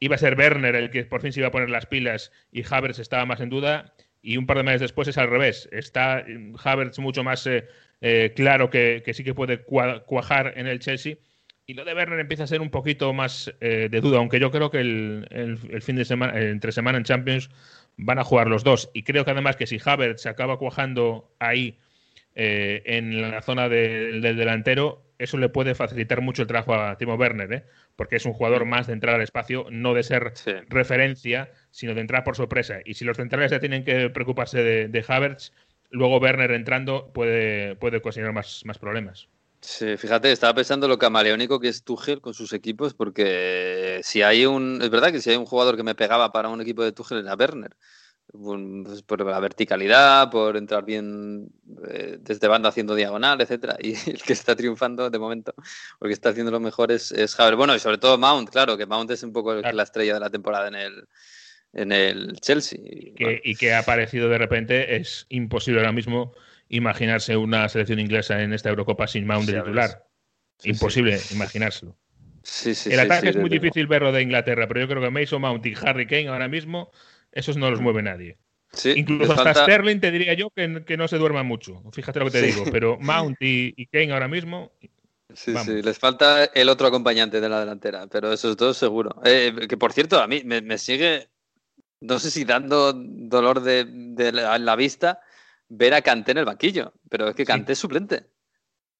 [0.00, 2.62] iba a ser Werner el que por fin se iba a poner las pilas y
[2.68, 3.94] Havertz estaba más en duda.
[4.20, 5.68] Y un par de meses después es al revés.
[5.70, 6.24] Está
[6.62, 7.68] Havertz mucho más eh,
[8.00, 11.16] eh, claro que, que, sí que puede cuajar en el Chelsea.
[11.66, 14.50] Y lo de Werner empieza a ser un poquito más eh, de duda, aunque yo
[14.50, 17.48] creo que el, el, el fin de semana, entre semana en Champions
[17.96, 18.90] van a jugar los dos.
[18.92, 21.78] Y creo que además que si Havertz se acaba cuajando ahí
[22.34, 26.98] eh, en la zona de, del delantero, eso le puede facilitar mucho el trabajo a
[26.98, 27.64] Timo Werner, ¿eh?
[27.96, 30.52] porque es un jugador más de entrar al espacio, no de ser sí.
[30.68, 32.80] referencia, sino de entrar por sorpresa.
[32.84, 35.52] Y si los centrales ya tienen que preocuparse de, de Havertz,
[35.90, 39.28] luego Werner entrando puede, puede ocasionar más, más problemas.
[39.66, 44.44] Sí, fíjate, estaba pensando lo camaleónico que es Tuchel con sus equipos, porque si hay
[44.44, 44.80] un.
[44.82, 47.18] Es verdad que si hay un jugador que me pegaba para un equipo de Tuchel
[47.20, 47.74] era Werner.
[48.30, 51.48] Pues por la verticalidad, por entrar bien
[51.88, 53.76] eh, desde banda haciendo diagonal, etcétera.
[53.80, 55.54] Y el que está triunfando de momento,
[55.98, 57.34] porque está haciendo lo mejor es, es.
[57.56, 59.74] Bueno, y sobre todo Mount, claro, que Mount es un poco claro.
[59.74, 61.08] la estrella de la temporada en el,
[61.72, 62.78] en el Chelsea.
[62.82, 63.38] Y que, bueno.
[63.42, 66.34] y que ha aparecido de repente, es imposible ahora mismo
[66.68, 70.06] imaginarse una selección inglesa en esta Eurocopa sin Mount de titular.
[70.58, 71.34] Sí, Imposible sí.
[71.34, 71.96] imaginárselo.
[72.86, 75.74] El ataque es muy difícil verlo de Inglaterra, pero yo creo que Mason Mount y
[75.82, 76.90] Harry Kane ahora mismo,
[77.32, 78.38] esos no los mueve nadie.
[78.96, 79.62] Incluso hasta falta...
[79.62, 81.82] Sterling te diría yo que, que, no se duerma mucho.
[81.92, 84.72] Fíjate lo que te digo, pero Mount y, y, Kane ahora mismo.
[85.32, 85.66] Sí, vamos.
[85.66, 89.20] sí, les falta el otro acompañante de la delantera, pero esos dos seguro.
[89.24, 91.28] Eh, que por cierto, a mí me, me, sigue,
[92.00, 95.20] no sé si dando dolor de, de la, la vista
[95.68, 97.72] ver a Kanté en el banquillo, pero es que Kanté sí.
[97.72, 98.26] es suplente.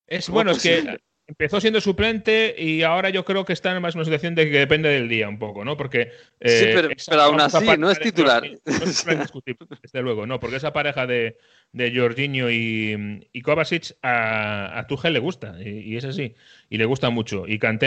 [0.06, 3.94] Es bueno, es que empezó siendo suplente y ahora yo creo que está en más
[3.94, 5.76] una situación de que depende del día un poco, ¿no?
[5.76, 8.42] Porque eh, sí, pero, pero aún así no es titular.
[8.42, 9.04] No, no es
[9.82, 11.38] desde luego, no, porque esa pareja de,
[11.72, 16.34] de Jorginho y, y Kovacic a, a Tuchel le gusta y, y, es así
[16.68, 17.86] y le gusta mucho y Kanté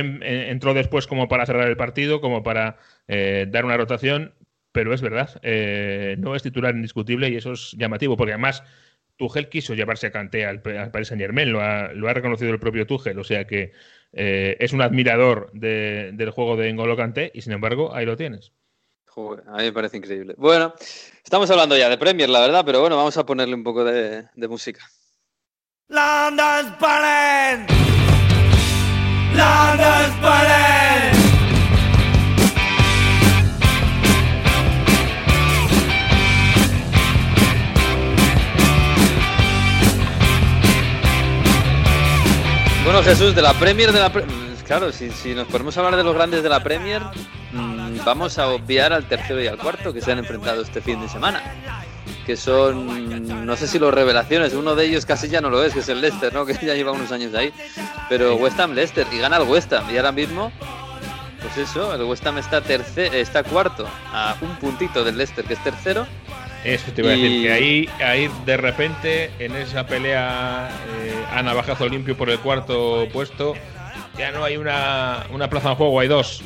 [0.50, 4.34] entró después como para cerrar el partido, como para eh, dar una rotación
[4.78, 8.62] pero es verdad, eh, no es titular indiscutible y eso es llamativo, porque además
[9.16, 12.52] Tuchel quiso llevarse a Kanté al, al Paris Saint Germain, lo ha, lo ha, reconocido
[12.52, 13.72] el propio Tuchel, o sea que
[14.14, 18.16] eh, es un admirador de, del juego de N'Golo Kanté y sin embargo ahí lo
[18.16, 18.52] tienes.
[19.08, 20.36] Joder, a mí me parece increíble.
[20.38, 20.76] Bueno,
[21.24, 24.26] estamos hablando ya de Premier, la verdad, pero bueno, vamos a ponerle un poco de,
[24.36, 24.88] de música.
[25.88, 27.66] London's burning!
[42.88, 44.24] Bueno, Jesús, de la Premier, de la pre
[44.66, 47.02] claro, si, si, nos podemos hablar de los grandes de la Premier,
[47.52, 51.02] mmm, vamos a obviar al tercero y al cuarto que se han enfrentado este fin
[51.02, 51.44] de semana.
[52.26, 55.74] Que son, no sé si los revelaciones, uno de ellos casi ya no lo es,
[55.74, 56.46] que es el Leicester, ¿no?
[56.46, 57.52] Que ya lleva unos años ahí.
[58.08, 59.94] Pero West Ham Leicester, y gana el West Ham.
[59.94, 60.54] Y ahora mismo,
[61.42, 65.56] pues eso, el West Ham está, tercer, está cuarto, a un puntito del Leicester, que
[65.56, 66.08] es tercero.
[66.64, 70.70] Eso te iba a decir, que ahí, ahí de repente, en esa pelea
[71.02, 73.54] eh, a navajazo limpio por el cuarto puesto,
[74.18, 76.44] ya no hay una, una plaza en juego, hay dos.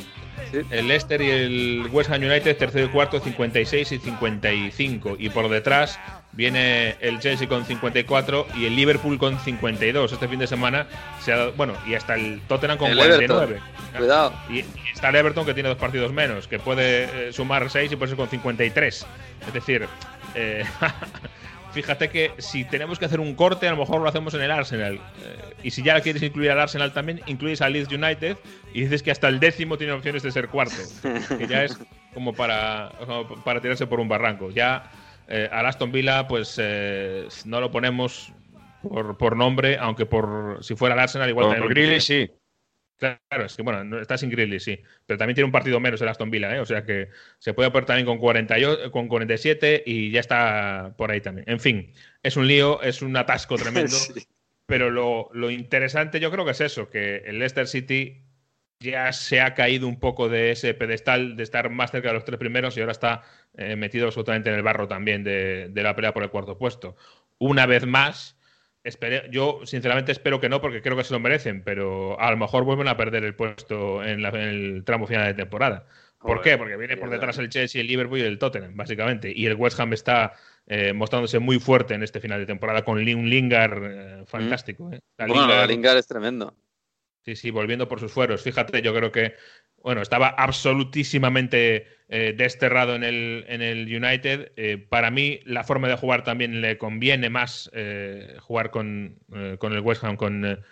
[0.52, 0.60] Sí.
[0.70, 5.16] El Leicester y el West Ham United, tercero y cuarto, 56 y 55.
[5.18, 5.98] Y por detrás
[6.32, 10.12] viene el Chelsea con 54 y el Liverpool con 52.
[10.12, 10.86] Este fin de semana
[11.20, 13.44] se ha dado, bueno, y hasta el Tottenham con El 49.
[13.44, 13.98] Everton.
[13.98, 14.32] Cuidado.
[14.48, 17.92] Y, y está el Everton que tiene dos partidos menos, que puede eh, sumar 6
[17.92, 19.06] y puede ser con 53.
[19.46, 19.88] Es decir,
[20.34, 20.64] eh,
[21.72, 24.50] fíjate que si tenemos que hacer un corte, a lo mejor lo hacemos en el
[24.50, 25.00] Arsenal.
[25.22, 28.36] Eh, y si ya quieres incluir al Arsenal también, incluyes al Leeds United
[28.74, 30.76] y dices que hasta el décimo tiene opciones de ser cuarto.
[31.36, 31.78] que ya es
[32.14, 34.50] como para, como para tirarse por un barranco.
[34.50, 34.90] Ya
[35.28, 38.32] eh, al Aston Villa, pues eh, no lo ponemos
[38.82, 42.00] por, por nombre, aunque por si fuera el Arsenal igual Por Grealish incluiría.
[42.00, 42.30] sí.
[43.02, 44.80] Claro, es que bueno, no- está sin Grealish, sí.
[45.06, 46.60] Pero también tiene un partido menos el Aston Villa, ¿eh?
[46.60, 51.10] O sea que se puede poner también con, 48, con 47 y ya está por
[51.10, 51.44] ahí también.
[51.48, 51.92] En fin,
[52.22, 53.96] es un lío, es un atasco tremendo.
[54.14, 54.26] Sí.
[54.66, 58.22] Pero lo, lo interesante yo creo que es eso, que el Leicester City
[58.78, 62.24] ya se ha caído un poco de ese pedestal de estar más cerca de los
[62.24, 63.22] tres primeros y ahora está
[63.56, 66.96] eh, metido absolutamente en el barro también de, de la pelea por el cuarto puesto.
[67.38, 68.38] Una vez más,
[68.84, 72.36] espere- yo sinceramente espero que no porque creo que se lo merecen, pero a lo
[72.36, 75.86] mejor vuelven a perder el puesto en, la- en el tramo final de temporada.
[76.18, 76.58] ¿Por Joder, qué?
[76.58, 79.32] Porque viene por detrás el Chelsea, el Liverpool y el Tottenham, básicamente.
[79.34, 80.32] Y el West Ham está
[80.68, 84.92] eh, mostrándose muy fuerte en este final de temporada con un Lingard eh, fantástico.
[84.92, 85.00] ¿eh?
[85.18, 86.54] Bueno, Lingard- Lingard es tremendo.
[87.24, 88.42] Sí, sí, volviendo por sus fueros.
[88.42, 89.34] Fíjate, yo creo que,
[89.82, 94.52] bueno, estaba absolutísimamente eh, desterrado en el, en el United.
[94.56, 99.18] Eh, para mí, la forma de jugar también le conviene más eh, jugar con,
[99.58, 100.62] con el West Ham, con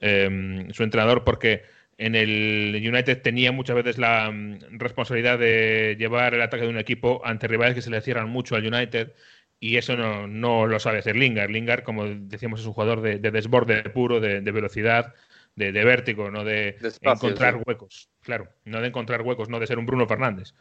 [0.00, 1.64] em, su entrenador, porque
[1.98, 6.78] en el United tenía muchas veces la mm, responsabilidad de llevar el ataque de un
[6.78, 9.12] equipo ante rivales que se le cierran mucho al United.
[9.60, 11.50] Y eso no, no lo sabe hacer Lingard.
[11.50, 15.12] Lingard, como decíamos, es un jugador de, de desborde puro, de, de velocidad,
[15.56, 17.60] de, de vértigo, no de encontrar sí.
[17.66, 18.08] huecos.
[18.22, 20.54] Claro, no de encontrar huecos, no de ser un Bruno Fernández.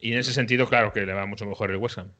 [0.00, 2.12] Y en ese sentido, claro que le va mucho mejor el West Ham.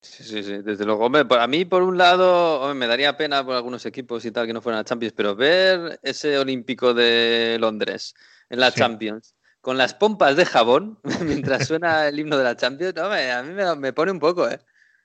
[0.00, 1.06] Sí, sí, sí, desde luego.
[1.06, 4.46] Hombre, a mí, por un lado, hombre, me daría pena por algunos equipos y tal
[4.46, 8.14] que no fueran a Champions, pero ver ese Olímpico de Londres
[8.50, 8.78] en la Sí.
[8.80, 13.42] Champions con las pompas de jabón mientras suena el himno de la Champions, hombre, a
[13.44, 14.58] mí me, me pone un poco, ¿eh?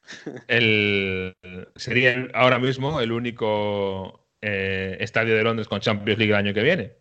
[0.47, 1.35] El,
[1.75, 6.63] sería ahora mismo el único eh, estadio de Londres con Champions League el año que
[6.63, 6.93] viene.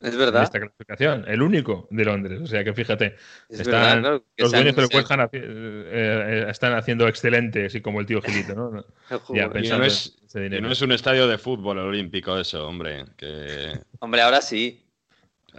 [0.00, 0.42] Es En verdad.
[0.42, 1.24] esta clasificación.
[1.26, 2.40] El único de Londres.
[2.42, 3.16] O sea que fíjate,
[3.48, 6.74] Es están- verdad, que los dueños del se han- West Ham haci- eh, eh, están
[6.74, 8.84] haciendo excelente, así como el tío Gilito, ¿no?
[9.34, 10.62] Ya, pensando no es- Y dinero.
[10.66, 13.06] no es un estadio de fútbol olímpico eso, hombre.
[13.16, 13.72] Que...
[14.00, 14.84] Hombre, ahora sí.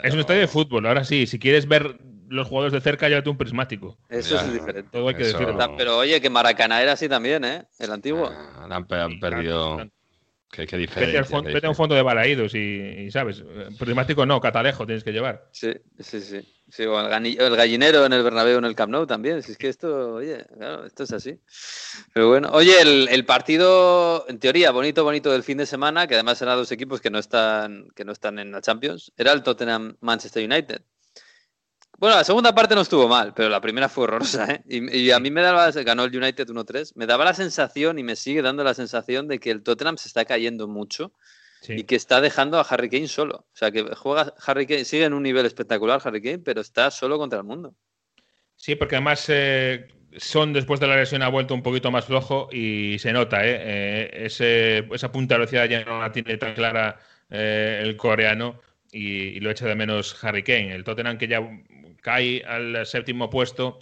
[0.03, 1.25] Es un estadio de fútbol, ahora sí.
[1.25, 1.97] Si quieres ver
[2.29, 3.97] los jugadores de cerca, llévate un prismático.
[4.09, 4.41] Eso Ya.
[4.41, 4.89] es diferente.
[4.91, 5.75] Todo hay que Eso- decirlo.
[5.77, 7.65] Pero oye, que Maracaná era así también, ¿eh?
[7.79, 8.29] El antiguo.
[8.31, 9.77] Ah, han, perdido.
[10.49, 11.41] Qué, qué Vete, diferencia.
[11.41, 13.43] qué vete a un fondo de balaídos y, y, ¿sabes?
[13.77, 15.47] Prismático no, catalejo tienes que llevar.
[15.51, 16.41] Sí, sí, sí.
[16.69, 19.41] Sí, o el, gallinero en el Bernabéu, en el Camp Nou también.
[19.41, 21.39] Si es que esto, oye, claro, esto es así.
[22.13, 26.15] Pero bueno, oye, el, el partido, en teoría, bonito, bonito del fin de semana, que
[26.15, 29.43] además eran dos equipos que no están, que no están en la Champions, era el
[29.43, 30.81] Tottenham Manchester United.
[31.97, 34.61] Bueno, la segunda parte no estuvo mal, pero la primera fue horrorosa, ¿eh?
[34.69, 38.03] Y, y a mí me daba, ganó el United 1-3, me daba la sensación y
[38.03, 41.13] me sigue dando la sensación de que el Tottenham se está cayendo mucho
[41.59, 41.73] Sí.
[41.73, 43.47] y que está dejando a Harry Kane solo.
[43.51, 46.91] O sea, que juega Harry Kane, sigue en un nivel espectacular Harry Kane, pero está
[46.91, 47.73] solo contra el mundo.
[48.55, 49.87] Sí, porque además eh,
[50.17, 53.57] Son después de la lesión ha vuelto un poquito más flojo y se nota, ¿eh?
[53.59, 58.61] Eh, ese- esa punta de velocidad ya no la tiene tan clara eh, el coreano
[58.91, 60.73] y, y lo echa de menos Harry Kane.
[60.75, 61.39] El Tottenham que ya
[62.01, 63.79] cae al séptimo puesto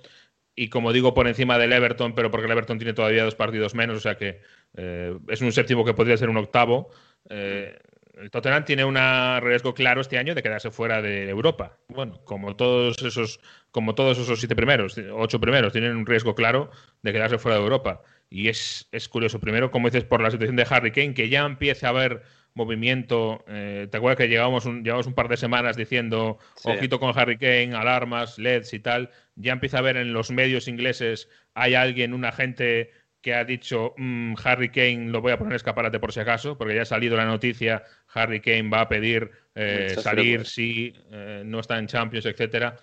[0.56, 3.76] y como digo por encima del Everton, pero porque el Everton tiene todavía dos partidos
[3.76, 4.42] menos, o sea que
[4.78, 6.90] eh, es un séptimo que podría ser un octavo.
[7.30, 7.78] Eh,
[8.18, 8.96] el Tottenham tiene un
[9.42, 11.78] riesgo claro este año de quedarse fuera de Europa.
[11.90, 13.42] Bueno, como todos esos,
[13.72, 17.64] como todos esos siete primeros, ocho primeros, tienen un riesgo claro de quedarse fuera de
[17.64, 18.02] Europa.
[18.30, 21.46] Y es, es curioso, primero, como dices, por la situación de Harry Kane, que ya
[21.46, 22.24] empieza a haber
[22.56, 23.44] movimiento.
[23.48, 26.70] Eh, ¿Te acuerdas que llevamos un, llevamos un par de semanas diciendo Sí.
[26.72, 29.12] ojito con Harry Kane, alarmas, LEDs y tal?
[29.36, 32.92] Ya empieza a ver en los medios ingleses, hay alguien, un agente
[33.22, 36.76] que ha dicho "Mm, Harry Kane lo voy a poner escaparate por si acaso, porque
[36.76, 37.84] ya ha salido la noticia,
[38.14, 40.54] Harry Kane va a pedir eh, salir gracias.
[40.54, 42.76] si eh, no está en Champions, etcétera.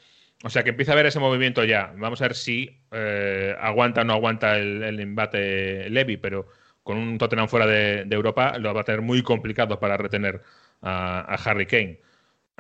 [0.45, 1.93] O sea que empieza a haber ese movimiento ya.
[1.97, 6.49] Vamos a ver si eh, aguanta o no aguanta el, el embate Levy, pero
[6.83, 10.43] con un Tottenham fuera de, de Europa lo va a tener muy complicado para retener
[10.81, 12.01] a, a Harry Kane.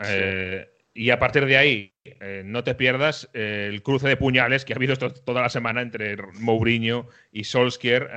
[0.05, 4.65] Eh, y a partir de ahí, eh, no te pierdas eh, el cruce de puñales
[4.65, 8.11] que ha habido esto- toda la semana entre Mourinho y Solskjaer.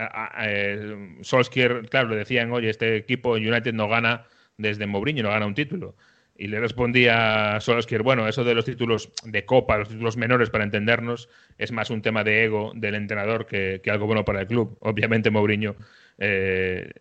[1.22, 4.26] Solskjaer, claro, le decían, oye, este equipo United no gana
[4.58, 5.96] desde Mourinho, no gana un título.
[6.38, 10.64] Y le respondía Solskjaer, bueno, eso de los títulos de Copa, los títulos menores para
[10.64, 14.48] entendernos, es más un tema de ego del entrenador que, que algo bueno para el
[14.48, 14.78] club.
[14.82, 15.76] Obviamente Mourinho
[16.18, 16.92] eh,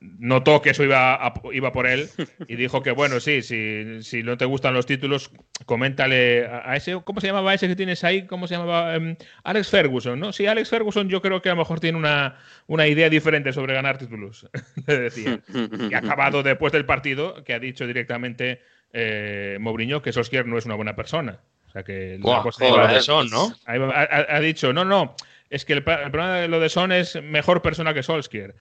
[0.00, 2.08] notó que eso iba, a- iba por él
[2.48, 5.30] y dijo que, bueno, sí, si, si no te gustan los títulos,
[5.66, 8.26] coméntale a, a ese, ¿cómo se llamaba ese que tienes ahí?
[8.26, 8.94] ¿Cómo se llamaba?
[8.94, 10.32] Em, Alex Ferguson, ¿no?
[10.32, 13.74] Sí, Alex Ferguson yo creo que a lo mejor tiene una, una idea diferente sobre
[13.74, 14.48] ganar títulos,
[14.86, 15.40] le decía.
[15.90, 18.62] Y ha acabado después del partido que ha dicho directamente
[18.92, 21.40] eh, Mourinho que Solskjaer no es una buena persona.
[21.68, 23.52] O sea que la Buah, cosa joder, iba- Son, ¿no?
[23.66, 25.16] Ha, ha- ha dicho, no, no,
[25.50, 28.54] es que el problema de lo de Son es mejor persona que Solskjaer.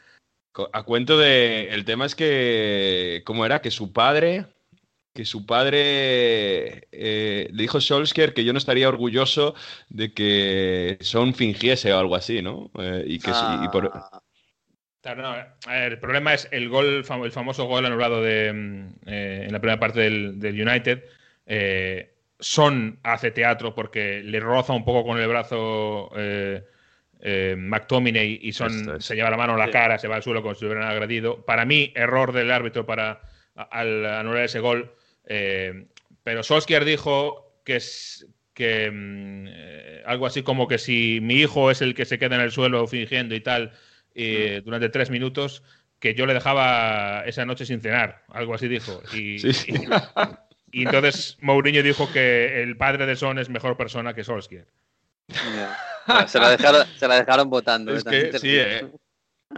[0.72, 1.70] A cuento de.
[1.70, 3.22] El tema es que.
[3.26, 3.62] ¿Cómo era?
[3.62, 4.46] Que su padre.
[5.14, 9.54] Que su padre eh, le dijo Solskjaer que yo no estaría orgulloso
[9.90, 12.72] de que Son fingiese o algo así, ¿no?
[12.80, 13.30] Eh, y que
[13.72, 14.22] por- Ah,
[15.68, 19.60] ver, el problema es el gol, el famoso gol anulado de, mm, eh, en la
[19.60, 21.04] primera parte del, del United.
[22.40, 26.10] Son hace teatro porque le roza un poco con el brazo
[27.26, 29.06] eh, McTominay y Son es.
[29.06, 30.90] se lleva la mano a la cara, se va al suelo como si lo hubieran
[30.92, 31.44] agredido.
[31.46, 33.22] Para mí, error del árbitro para
[33.56, 34.94] al anular ese gol.
[35.26, 35.86] Eh,
[36.24, 41.72] pero Solskjaer dijo que es que mm, eh, algo así como que si mi hijo
[41.72, 43.72] es el que se queda en el suelo fingiendo y tal
[44.16, 45.64] eh, durante tres minutos,
[46.00, 49.02] que yo le dejaba esa noche sin cenar, algo así dijo.
[49.16, 49.72] Y, Sí, sí.
[49.74, 54.66] y- y entonces Mourinho dijo que el padre de Son es mejor persona que Solskjaer.
[56.28, 57.96] Se, la dejaron, se la dejaron votando.
[57.96, 58.90] Es que sí, eh.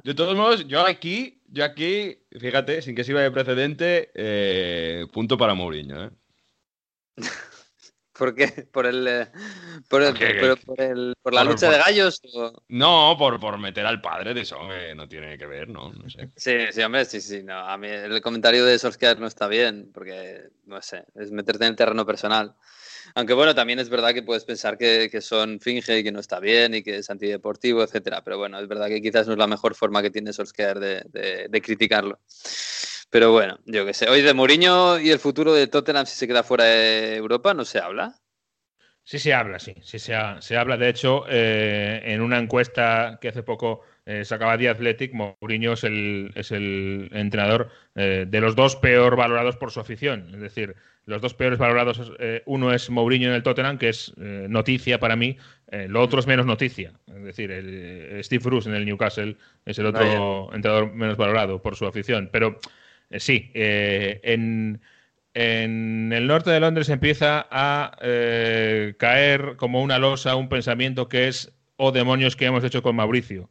[0.03, 5.38] De todos modos, yo aquí, yo aquí, fíjate, sin que sirva de precedente, eh, punto
[5.38, 6.09] para Mourinho, ¿eh?
[8.18, 8.47] ¿Por qué?
[8.72, 9.28] ¿Por, el, eh,
[9.89, 12.22] por, el- Porque- pero por, el- por la por- lucha por- de gallos?
[12.34, 15.91] o- No, por, por meter al padre de Son, que no tiene que ver, ¿no?
[15.91, 16.30] No sé.
[16.36, 17.43] Sí, sí, hombre, sí, sí.
[17.43, 21.66] No, a mí el comentario de Solskjaer no está bien, porque, no sé, es meterte
[21.66, 22.55] en el terreno personal.
[23.13, 26.20] Aunque bueno, también es verdad que puedes pensar que, que son finge y que no
[26.20, 28.24] está bien y que es antideportivo, etcétera.
[28.24, 31.03] Pero bueno, es verdad que quizás no es la mejor forma que tiene Solskjaer de,
[31.11, 32.20] de- de criticarlo.
[33.16, 34.09] Pero bueno, yo qué sé.
[34.09, 37.63] Hoy de Mourinho y el futuro de Tottenham si se queda fuera de Europa, ¿no
[37.63, 38.13] se habla?
[39.05, 40.76] Sí se habla, sí, sí se, ha- se habla.
[40.76, 45.86] De hecho, eh, en una encuesta que hace poco eh, sacaba The Athletic, Mourinho es
[45.86, 50.28] el, es el entrenador eh, de los dos peor valorados por su afición.
[50.34, 54.11] Es decir, los dos peores valorados, eh, uno es Mourinho en el Tottenham, que es
[54.18, 55.38] noticia para mí,
[55.88, 56.91] lo otro es menos noticia.
[57.07, 61.78] Es decir, el, Steve Bruce en el Newcastle es el otro entrenador menos valorado por
[61.78, 62.28] su afición.
[62.30, 62.59] Pero
[63.18, 64.82] sí, eh, en,
[65.34, 71.28] en el norte de Londres empieza a eh, caer como una losa un pensamiento que
[71.28, 73.49] es, oh demonios, que hemos hecho con Mauricio?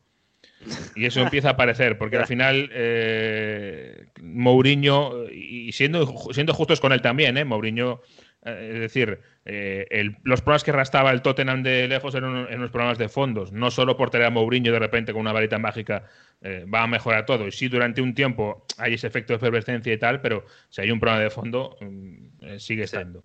[0.97, 6.93] Y eso empieza a aparecer, porque al final eh, Mourinho, y siendo, siendo justos con
[6.93, 7.45] él también, ¿eh?
[7.45, 12.37] Mourinho, eh, es decir, eh, el- los problemas que arrastraba el Tottenham de lejos eran,
[12.47, 15.33] eran unos problemas de fondos, no solo por tener a Mourinho de repente con una
[15.33, 16.05] varita mágica
[16.43, 17.47] eh, va a mejorar todo.
[17.47, 20.91] Y sí, durante un tiempo hay ese efecto de efervescencia y tal, pero si hay
[20.91, 23.25] un problema de fondo, mm, eh, sigue estando.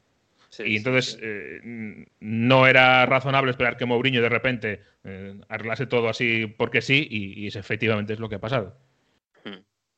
[0.50, 1.20] Sí, y entonces sí.
[1.22, 7.08] eh, no era razonable esperar que Mourinho de repente eh, arreglase todo así porque sí,
[7.10, 8.78] y, y es efectivamente es lo que ha pasado.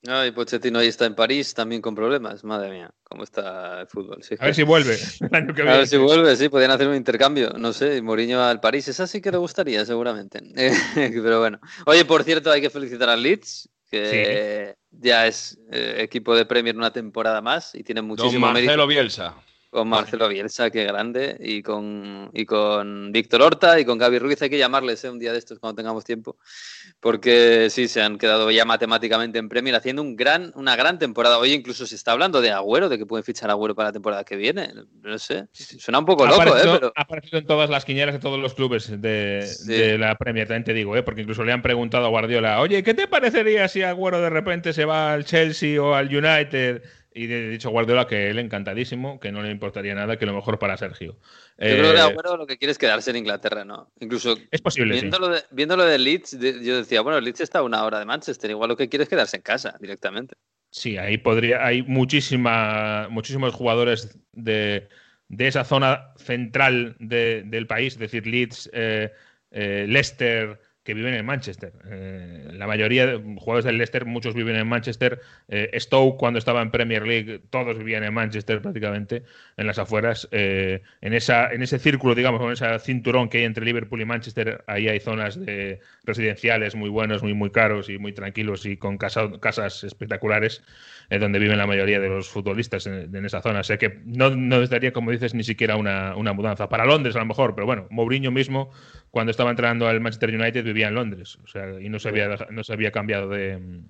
[0.03, 2.43] No, y Pochettino ahí está en París también con problemas.
[2.43, 4.23] Madre mía, cómo está el fútbol.
[4.23, 6.87] Sí, A ver si vuelve el año que A ver si vuelve, sí, podrían hacer
[6.87, 10.41] un intercambio, no sé, Mourinho al París, esa sí que le gustaría seguramente.
[10.95, 16.35] Pero bueno, oye, por cierto, hay que felicitar al Leeds, que ya es eh, equipo
[16.35, 19.35] de Premier una temporada más y tiene Don muchísimo mérito Marcelo Bielsa.
[19.72, 24.41] Con Marcelo Bielsa, qué grande, y con, y con Víctor Horta y con Gaby Ruiz,
[24.41, 26.38] hay que llamarles eh, un día de estos cuando tengamos tiempo,
[26.99, 31.38] porque sí, se han quedado ya matemáticamente en Premier haciendo un gran, una gran temporada.
[31.38, 33.93] Oye, incluso se está hablando de Agüero, de que pueden fichar a Agüero para la
[33.93, 36.47] temporada que viene, no sé, suena un poco ha, loco, ¿eh?
[36.47, 36.93] aparecido, Pero...
[36.93, 39.72] ha aparecido en todas las quinielas de todos los clubes de, Sí.
[39.72, 41.03] de la Premier, también te digo, ¿eh?
[41.03, 44.74] porque incluso le han preguntado a Guardiola, oye, ¿qué te parecería si Agüero de repente
[44.74, 46.82] se va al Chelsea o al United?
[47.14, 50.59] Y he dicho Guardiola que él encantadísimo, que no le importaría nada, que lo mejor
[50.59, 51.14] para Sergio.
[51.14, 51.18] Yo
[51.57, 53.91] creo que Eh, Agüero lo que quiere es quedarse en Inglaterra, ¿no?
[53.99, 55.01] Incluso es posible, sí.
[55.01, 58.05] viéndolo de, viéndolo de Leeds, de- yo decía, bueno, Leeds está a una hora de
[58.05, 60.36] Manchester, igual lo que quiere es quedarse en casa directamente.
[60.70, 64.88] Sí, ahí podría, hay muchísima, muchísimos jugadores de,
[65.28, 69.12] de esa zona central de- del país, es decir, Leeds, eh,
[69.51, 71.73] eh, Leicester, que viven en Manchester.
[71.89, 75.21] Eh, la mayoría de jugadores del Leicester, muchos viven en Manchester.
[75.47, 79.23] Eh, Stoke, cuando estaba en Premier League, todos vivían en Manchester prácticamente,
[79.57, 80.27] en las afueras.
[80.32, 84.05] Eh, en, esa, en ese círculo, digamos, en ese cinturón que hay entre Liverpool y
[84.05, 88.77] Manchester, ahí hay zonas de residenciales muy buenos, muy, muy caros y muy tranquilos y
[88.77, 90.63] con casas espectaculares
[91.19, 93.59] donde viven la mayoría de los futbolistas en, esa zona.
[93.59, 96.69] O sea que no, no necesitaría, como dices, ni siquiera una, una mudanza.
[96.69, 98.71] Para Londres, a lo mejor, pero bueno, Mourinho mismo,
[99.09, 101.38] cuando estaba entrenando al Manchester United, vivía en Londres.
[101.43, 103.82] O sea, y no se había, no se había cambiado de,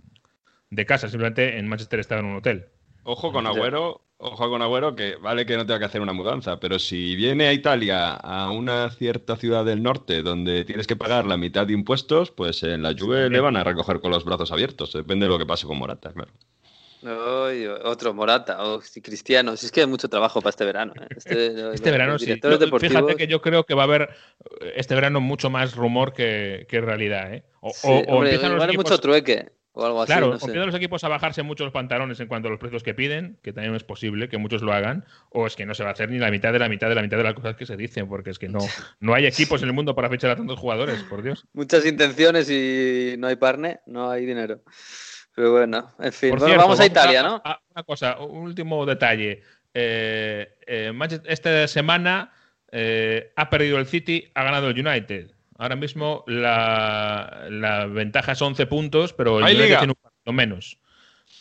[0.70, 2.66] de casa, simplemente en Manchester estaba en un hotel.
[3.04, 6.60] Ojo con Agüero, ojo con Agüero, que vale que no tenga que hacer una mudanza,
[6.60, 11.26] pero si viene a Italia, a una cierta ciudad del norte, donde tienes que pagar
[11.26, 14.52] la mitad de impuestos, pues en la Juve le van a recoger con los brazos
[14.52, 14.94] abiertos.
[14.94, 16.32] Depende de lo que pase con Morata, claro.
[17.84, 19.56] Otro Morata o Cristiano.
[19.58, 20.94] Si es que hay mucho trabajo para este verano.
[21.00, 21.08] ¿eh?
[21.16, 22.40] Este, este verano sí.
[22.80, 24.10] Fíjate que yo creo que va a haber
[24.76, 27.34] este verano mucho más rumor que, realidad.
[27.34, 27.44] ¿eh?
[27.62, 27.72] O,
[28.24, 29.52] empiezan los mucho trueque.
[29.74, 32.52] O algo así, claro, empiezan los equipos a bajarse mucho los pantalones en cuanto a
[32.52, 35.66] los precios que piden, que también es posible que muchos lo hagan, o es que
[35.66, 37.24] no se va a hacer ni la mitad de la mitad de la mitad de
[37.24, 38.60] las cosas que se dicen, porque es que no,
[39.00, 41.46] no hay equipos en el mundo para fichar a tantos jugadores, por Dios.
[41.54, 44.60] Muchas intenciones y no hay parne, no hay dinero.
[45.34, 47.42] Pero bueno, en fin, vamos a Italia, ¿no?
[47.74, 49.42] una cosa, un último detalle.
[49.74, 50.94] Eh, eh,
[51.26, 52.34] esta semana
[52.72, 55.32] eh, ha perdido el City, ha ganado el United.
[55.58, 60.80] Ahora mismo la, ventaja es 11 puntos, pero el United tiene un partido menos.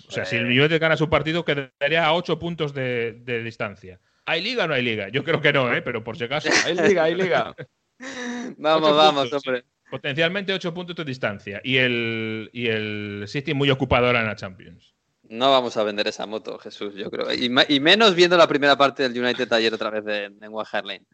[0.09, 3.99] O sea, si el United gana su partido, quedaría a 8 puntos de, distancia.
[4.27, 5.09] ¿Hay liga o no hay liga?
[5.09, 5.83] Yo creo que no, ¿eh?
[5.83, 6.49] pero por si acaso.
[6.65, 7.55] hay liga, hay liga.
[8.59, 9.65] vamos, vamos, hombre.
[9.91, 11.61] Potencialmente 8 puntos de distancia.
[11.65, 14.95] Y el, y el City muy ocupado ahora en la Champions.
[15.29, 17.33] No vamos a vender esa moto, Jesús, yo creo.
[17.33, 21.07] Y, menos viendo la primera parte del United ayer otra vez en, en Lane.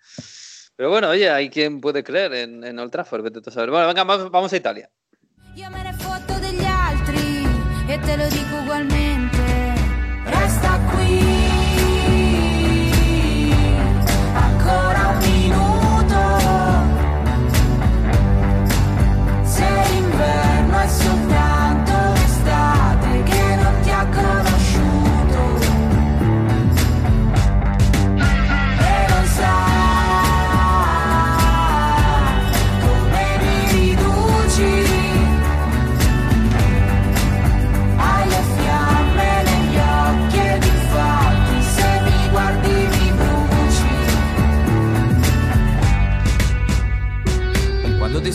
[0.75, 3.71] Pero bueno, oye, hay quien puede creer en, en Old Trafford, vete a saber.
[3.71, 4.91] Bueno, venga, vamos, a Italia.
[5.55, 7.47] Io me ne fotto degli altri
[7.89, 9.06] e te lo dico ugualmente.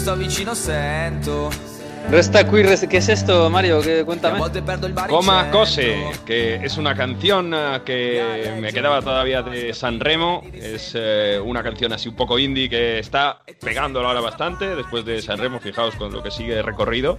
[0.02, 1.71] Sto vicino sento
[2.12, 3.80] Resta qui, ¿qué es esto, Mario?
[3.82, 4.38] ¿Qué, cuéntame.
[5.08, 10.44] Coma Cose, que es una canción eh, que me quedaba todavía de San Remo.
[10.52, 15.22] Es eh, una canción así un poco indie que está pegándolo ahora bastante después de
[15.22, 15.62] San Remo.
[15.62, 17.18] Fijaos con lo que sigue recorrido.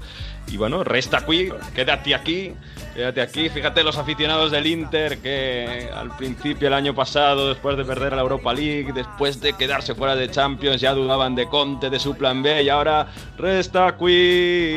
[0.49, 2.53] Y bueno, resta qui, quédate aquí.
[2.95, 7.86] Quédate aquí, fíjate los aficionados del Inter que al principio el año pasado, después de
[7.86, 11.88] perder a la Europa League, después de quedarse fuera de Champions, ya dudaban de Conte,
[11.88, 13.07] de su plan B y ahora
[13.38, 13.97] resta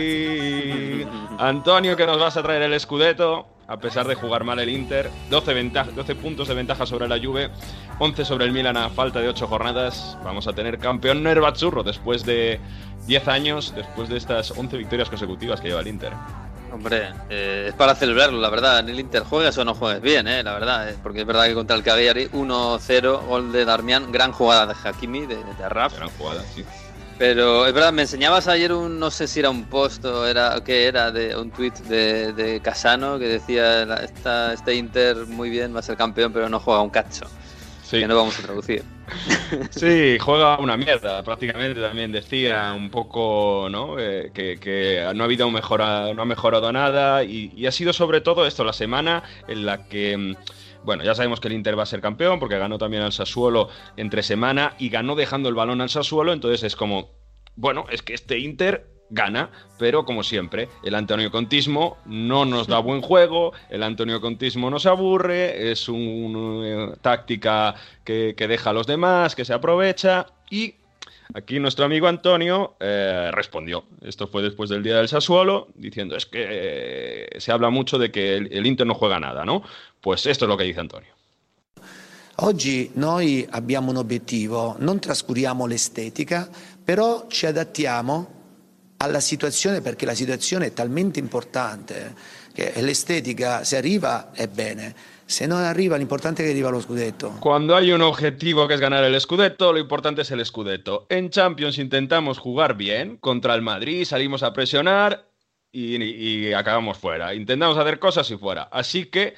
[1.39, 5.09] Antonio que nos vas a traer el Scudetto, a pesar de jugar mal el Inter,
[5.29, 7.49] 12, 12 puntos de ventaja sobre la Juve,
[7.99, 10.17] 11 sobre el Milan a falta de 8 jornadas.
[10.23, 12.59] Vamos a tener campeón Nervazzurro después de
[13.07, 16.13] 10 años, después de estas 11 victorias consecutivas que lleva el Inter.
[16.71, 18.79] Hombre, eh, es para celebrarlo, la verdad.
[18.79, 20.89] En el Inter juegues o no juegues bien, eh, la verdad.
[20.89, 24.75] Eh, porque es verdad que contra el Cagliari 1-0, gol de Darmian, gran jugada de
[24.83, 25.95] Hakimi, de, de Arraf.
[25.95, 26.65] Gran jugada, sí.
[27.17, 30.61] Pero es verdad, me enseñabas ayer un, no sé si era un post o era,
[30.65, 31.11] ¿qué era?
[31.11, 35.83] De, un tweet de, de Casano que decía, esta, este Inter muy bien, va a
[35.83, 37.25] ser campeón, pero no juega un cacho.
[37.89, 38.83] Que no vamos a traducir.
[39.69, 43.99] Sí, juega una mierda, prácticamente también decía un poco, ¿no?
[43.99, 48.47] Eh, que, no ha habido mejora, no ha mejorado nada y, ha sido sobre todo
[48.47, 50.35] esto la semana en la que mm,
[50.85, 53.69] bueno, ya sabemos que el Inter va a ser campeón porque ganó también al Sassuolo
[53.97, 57.11] entre semana y ganó dejando el balón al Sassuolo, entonces es como,
[57.55, 62.79] bueno, es que este Inter gana, pero como siempre, el Antonio Contismo no nos da
[62.79, 68.87] buen juego, el Antonio Contismo nos aburre, es una eh, táctica que, deja a los
[68.87, 70.75] demás, que se aprovecha y
[71.33, 73.85] Aquí nuestro amigo Antonio eh, respondió.
[74.01, 78.11] Esto fue después del día del Sassuolo, diciendo es que eh, se habla mucho de
[78.11, 79.63] que el, el, Inter no juega nada, ¿no?
[80.01, 81.09] Pues esto es lo que dice Antonio.
[82.37, 86.49] Oggi noi abbiamo un obiettivo, non trascuriamo l'estetica,
[86.83, 88.33] però ci adattiamo
[88.97, 92.13] alla situazione perché la situazione è talmente importante
[92.53, 94.95] che l'estetica se arriva è bene,
[95.27, 97.37] Se non arriva, l'importante è che arriva lo scudetto.
[97.39, 101.07] Cuando hay un objetivo que es ganar el Scudetto, lo importante es el Scudetto.
[101.09, 105.27] En Champions intentamos jugar bien contra el Madrid, salimos a presionar
[105.71, 107.33] y, y acabamos fuera.
[107.33, 108.69] Intentamos hacer cosas y fuera.
[108.71, 109.33] Así que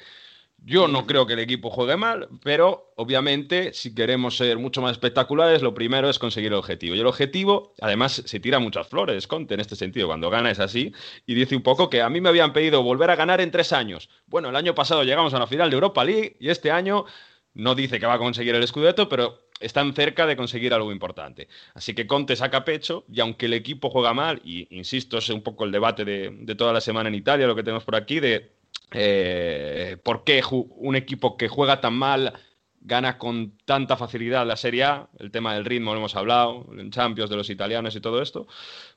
[0.64, 4.92] yo no creo que el equipo juegue mal, pero obviamente si queremos ser mucho más
[4.92, 6.94] espectaculares, lo primero es conseguir el objetivo.
[6.94, 10.08] Y el objetivo, además, se tira muchas flores, Conte, en este sentido.
[10.08, 10.92] Cuando gana es así.
[11.26, 13.72] Y dice un poco que a mí me habían pedido volver a ganar en tres
[13.72, 14.10] años.
[14.26, 17.06] Bueno, el año pasado llegamos a la final de Europa League y este año
[17.54, 21.48] no dice que va a conseguir el Scudetto, pero están cerca de conseguir algo importante.
[21.74, 25.42] Así que Conte saca pecho y aunque el equipo juega mal, y insisto, es un
[25.42, 28.20] poco el debate de, de toda la semana en Italia, lo que tenemos por aquí,
[28.20, 28.57] de
[28.92, 32.32] eh, por qué un equipo que juega tan mal
[32.80, 36.90] gana con tanta facilidad la Serie A, el tema del ritmo lo hemos hablado, en
[36.90, 38.46] Champions de los italianos y todo esto,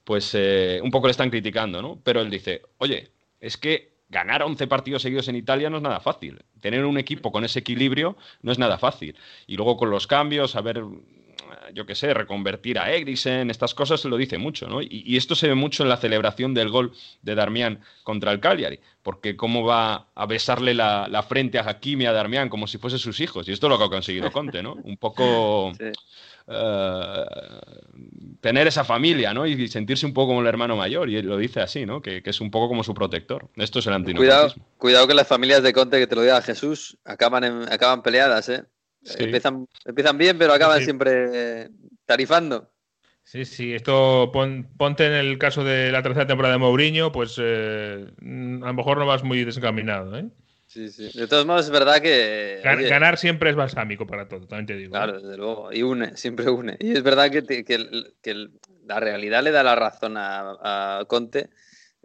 [0.04, 2.00] pues eh, un poco le están criticando, ¿no?
[2.04, 6.00] Pero él dice, oye, es que ganar 11 partidos seguidos en Italia no es nada
[6.00, 6.44] fácil.
[6.60, 9.16] Tener un equipo con ese equilibrio no es nada fácil.
[9.48, 10.84] Y luego con los cambios, a ver
[11.74, 14.82] yo qué sé, reconvertir a Eriksen, estas cosas lo dice mucho, ¿no?
[14.82, 18.80] Y, esto se ve mucho en la celebración del gol de Darmian contra el Cagliari,
[19.04, 23.20] porque cómo va a besarle la, frente a Hakimi a Darmian como si fuese sus
[23.20, 24.74] hijos, y esto es lo que ha conseguido Conte, ¿no?
[24.74, 25.74] Un poco...
[26.48, 27.26] Eh,
[28.42, 29.46] tener esa familia, ¿no?
[29.46, 32.02] Y sentirse un poco como el hermano mayor, y él lo dice así, ¿no?
[32.02, 33.48] Que, es un poco como su protector.
[33.56, 34.54] Esto es el antineutralismo.
[34.54, 38.50] Cuidado, cuidado que las familias de Conte, que te lo diga Jesús, acaban, acaban peleadas,
[38.50, 38.64] ¿eh?
[39.18, 41.70] Empiezan, empiezan bien, pero acaban siempre
[42.06, 42.71] tarifando.
[43.32, 48.06] Sí, sí, esto ponte en el caso de la tercera temporada de Mourinho, pues eh,
[48.20, 50.26] a lo mejor no vas muy desencaminado, ¿eh?
[50.68, 51.10] Sí, sí.
[51.18, 52.60] De todos modos, es verdad que.
[52.62, 54.90] ganar siempre es balsámico para todo, también te digo.
[54.90, 55.00] ¿eh?
[55.00, 55.72] Claro, desde luego.
[55.72, 56.76] Y une, siempre une.
[56.82, 58.50] Y es verdad que, que,
[58.86, 61.52] la realidad le da la razón a, a Conte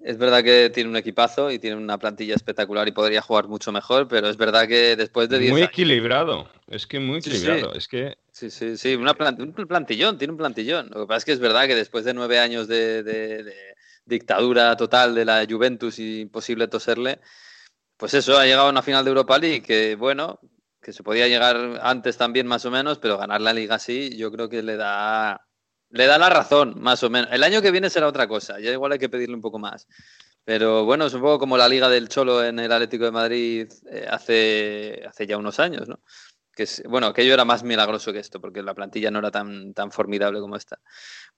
[0.02, 3.72] es verdad que tiene un equipazo y tiene una plantilla espectacular y podría jugar mucho
[3.72, 7.78] mejor, pero es verdad que después de 10 Muy equilibrado, es que muy equilibrado, sí,
[7.78, 8.18] es que...
[8.30, 10.90] Sí, sí, sí, una un plantillón, tiene un plantillón.
[10.92, 13.54] Lo que pasa es que es verdad que después de nueve años de,
[14.04, 17.20] dictadura total de la Juventus y imposible toserle,
[17.96, 20.38] pues eso, ha llegado a una final de Europa League que, bueno,
[20.82, 24.30] que se podía llegar antes también más o menos, pero ganar la liga así yo
[24.30, 25.45] creo que le da
[25.90, 27.30] le da la razón, más o menos.
[27.32, 29.86] El año que viene será otra cosa, ya igual hay que pedirle un poco más.
[30.44, 33.68] Pero bueno, es un poco como la Liga del Cholo en el Atlético de Madrid
[33.90, 35.98] eh, hace, hace ya unos años, ¿no?
[36.54, 39.74] Que es, bueno, aquello era más milagroso que esto, porque la plantilla no era tan,
[39.74, 40.78] tan formidable como esta.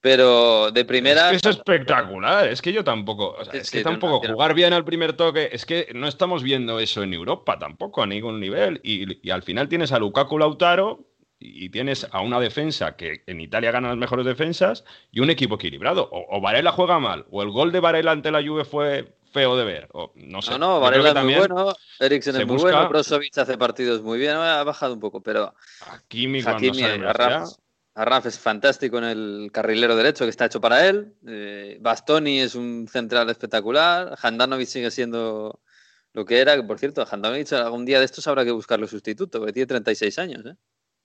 [0.00, 1.32] Pero de primera.
[1.32, 3.36] Es, espectacular, es que yo tampoco.
[3.52, 5.48] es que tampoco jugar bien al primer toque.
[5.50, 8.78] Es que no estamos viendo eso en Europa tampoco a ningún nivel.
[8.84, 11.07] Y, y al final tienes a Lukaku Lautaro,
[11.40, 15.54] y tienes a una defensa que en Italia gana las mejores defensas y un equipo
[15.54, 16.08] equilibrado.
[16.10, 19.64] O, Varela juega mal, o el gol de Varela ante la Juve fue feo de
[19.64, 19.88] ver.
[19.92, 20.52] O, no sé.
[20.52, 24.32] No, no, Varela es muy bueno, Eriksen es muy bueno, Brozovic hace partidos muy bien,
[24.32, 26.82] ha bajado un poco, pero Hakimi, Hakimi
[27.94, 31.14] Arraf, es fantástico en el carrilero derecho que está hecho para él.
[31.26, 34.16] Eh, Bastoni es un central espectacular.
[34.22, 35.60] Handanovic sigue siendo
[36.12, 39.40] lo que era, que por cierto, Handanovic algún día de estos habrá que buscarlo sustituto,
[39.40, 40.46] porque tiene 36 años.
[40.46, 40.54] ¿eh?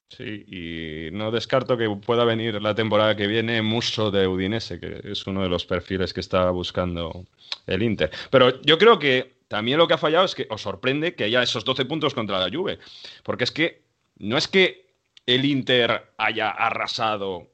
[0.10, 5.02] Sí, y no descarto que pueda venir la temporada que viene Musso de Udinese, que
[5.04, 7.26] es uno de los perfiles que está buscando
[7.66, 8.12] el Inter.
[8.30, 11.42] Pero yo creo que también lo que ha fallado es que os sorprende que haya
[11.42, 12.78] esos 12 puntos contra la Juve,
[13.24, 13.82] porque es que
[14.18, 14.94] no es que
[15.26, 17.48] el Inter haya arrasado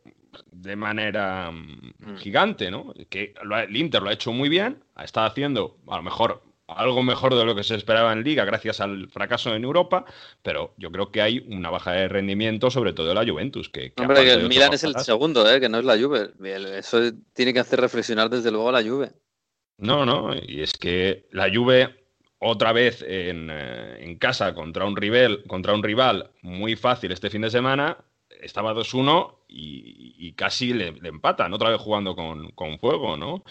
[0.52, 2.18] de manera mm, mm.
[2.18, 2.93] gigante, ¿no?
[3.10, 6.43] Que el Inter lo ha hecho muy bien, ha estado haciendo a lo mejor
[6.76, 10.05] algo mejor de lo que se esperaba en Liga gracias al fracaso en Europa,
[10.41, 13.70] pero yo creo que hay una baja de rendimiento, sobre todo de la Juventus.
[13.70, 15.59] Que, Hombre, que el Milan es el segundo, ¿eh?
[15.59, 16.32] que no es la Juve.
[16.78, 16.99] Eso
[17.34, 19.11] tiene que hacer reflexionar desde luego a la Juve.
[19.78, 21.95] No, no, y es que la Juve
[22.39, 27.41] otra vez en, eh, casa contra un, rival, contra un rival muy fácil este fin
[27.41, 27.97] de semana,
[28.41, 33.43] estaba 2-1 y, casi le, empatan, otra vez jugando con, con fuego, ¿no?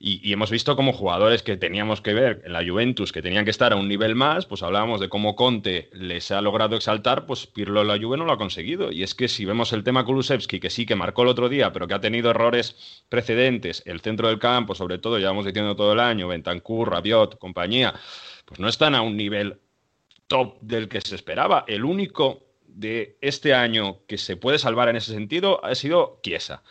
[0.00, 3.50] Y, hemos visto como jugadores que teníamos que ver en la Juventus, que tenían que
[3.50, 7.48] estar a un nivel más, pues hablábamos de cómo Conte les ha logrado exaltar, pues
[7.48, 8.92] Pirlo en la Juve no lo ha conseguido.
[8.92, 11.72] Y es que si vemos el tema Kulusevski, que sí que marcó el otro día,
[11.72, 15.74] pero que ha tenido errores precedentes, el centro del campo, sobre todo, ya vamos diciendo
[15.74, 17.92] todo el año, Bentancur, Rabiot, compañía,
[18.44, 19.58] pues no están a un nivel
[20.28, 21.64] top del que se esperaba.
[21.66, 26.62] El único de este año que se puede salvar en ese sentido ha sido Chiesa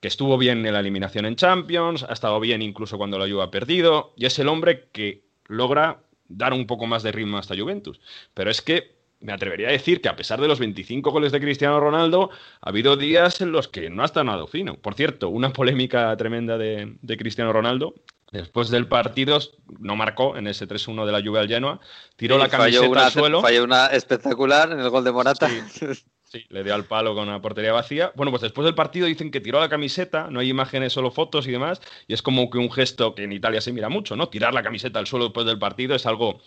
[0.00, 3.42] que estuvo bien en la eliminación en Champions, ha estado bien incluso cuando la Juve
[3.42, 7.40] ha perdido, y es el hombre que logra dar un poco más de ritmo a
[7.40, 8.00] esta Juventus.
[8.34, 11.40] Pero es que me atrevería a decir que a pesar de los 25 goles de
[11.40, 12.30] Cristiano Ronaldo,
[12.60, 14.76] ha habido días en los que no ha estado nada fino.
[14.76, 17.94] Por cierto, una polémica tremenda de, Cristiano Ronaldo.
[18.32, 19.38] Después del partido
[19.78, 21.80] no marcó en ese 3-1 de la Juve al Genoa,
[22.16, 23.40] tiró la camiseta al suelo.
[23.40, 25.48] Falló una espectacular en el gol de Morata.
[25.48, 25.86] Sí,
[26.48, 28.12] le dio al palo con una portería vacía.
[28.14, 31.46] Bueno, pues después del partido dicen que tiró la camiseta, no hay imágenes, solo fotos
[31.46, 34.28] y demás, y es como que un gesto que en Italia se mira mucho, ¿no?
[34.28, 36.40] Tirar la camiseta al suelo después del partido es algo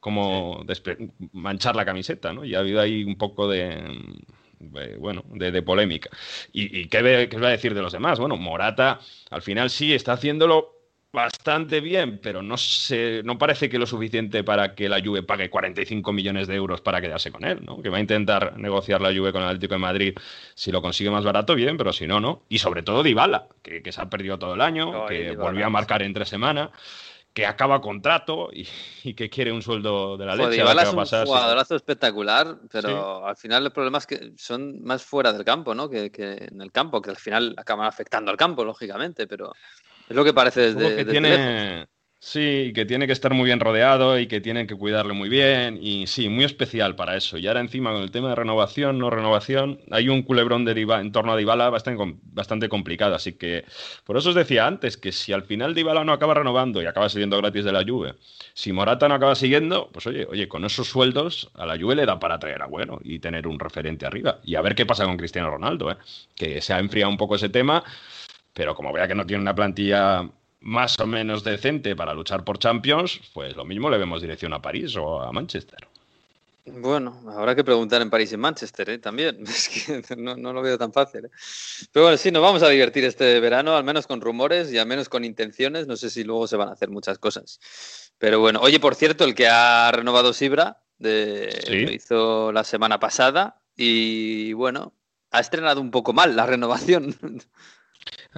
[0.00, 0.64] como
[1.32, 2.44] manchar la camiseta, ¿no?
[2.44, 3.82] Y ha habido ahí un poco de,
[4.98, 6.10] bueno, de, polémica.
[6.52, 8.18] ¿Y, qué, qué, va a decir de los demás?
[8.18, 9.00] Bueno, Morata
[9.30, 10.75] al final sí está haciéndolo
[11.16, 15.48] bastante bien, pero no, se, no parece que lo suficiente para que la Juve pague
[15.48, 17.80] 45 millones de euros para quedarse con él, ¿no?
[17.80, 20.14] Que va a intentar negociar la Juve con el Atlético de Madrid
[20.54, 22.42] si lo consigue más barato, bien, pero si no, no.
[22.50, 25.70] Y sobre todo Dybala, que, que se ha perdido todo el año, que volvió a
[25.70, 26.68] marcar en tres semanas
[27.32, 30.50] que acaba contrato y, que quiere un sueldo de la leche.
[30.50, 35.32] Dybala es un jugadorazo espectacular, pero al final el problema es que son más fuera
[35.32, 35.88] del campo, ¿no?
[35.88, 39.54] Que, en el campo, que al final acaban afectando al campo, lógicamente, pero
[40.08, 41.86] es lo que parece desde, que tiene,
[42.28, 45.78] Sí, que tiene que estar muy bien rodeado y que tienen que cuidarlo muy bien.
[45.80, 47.38] Y sí, muy especial para eso.
[47.38, 51.12] Y ahora encima con el tema de renovación, no renovación, hay un culebrón de en
[51.12, 53.14] torno a Dybala bastante, bastante complicado.
[53.14, 53.64] Así que
[54.04, 57.08] por eso os decía antes que si al final Dybala no acaba renovando y acaba
[57.08, 58.14] siguiendo gratis de la Juve,
[58.54, 62.06] si Morata no acaba siguiendo, pues oye, oye, con esos sueldos a la Juve le
[62.06, 64.40] da para traer a bueno y tener un referente arriba.
[64.42, 65.96] Y a ver qué pasa con Cristiano Ronaldo, ¿eh?
[66.34, 67.84] que se ha enfriado un poco ese tema.
[68.56, 70.26] Pero como vea que no tiene una plantilla
[70.60, 74.62] más o menos decente para luchar por Champions, pues lo mismo le vemos dirección a
[74.62, 75.86] París o a Manchester.
[76.64, 78.98] Bueno, habrá que preguntar en París y en Manchester ¿eh?
[78.98, 79.44] también.
[79.46, 81.26] Es que no, lo veo tan fácil.
[81.26, 81.30] ¿eh?
[81.92, 84.86] Pero bueno, sí, nos vamos a divertir este verano, al menos con rumores y al
[84.86, 85.86] menos con intenciones.
[85.86, 87.60] No sé si luego se van a hacer muchas cosas.
[88.16, 92.98] Pero bueno, oye, por cierto, el que ha renovado Sibra de, lo hizo la semana
[92.98, 94.94] pasada y bueno,
[95.30, 97.14] ha estrenado un poco mal la renovación.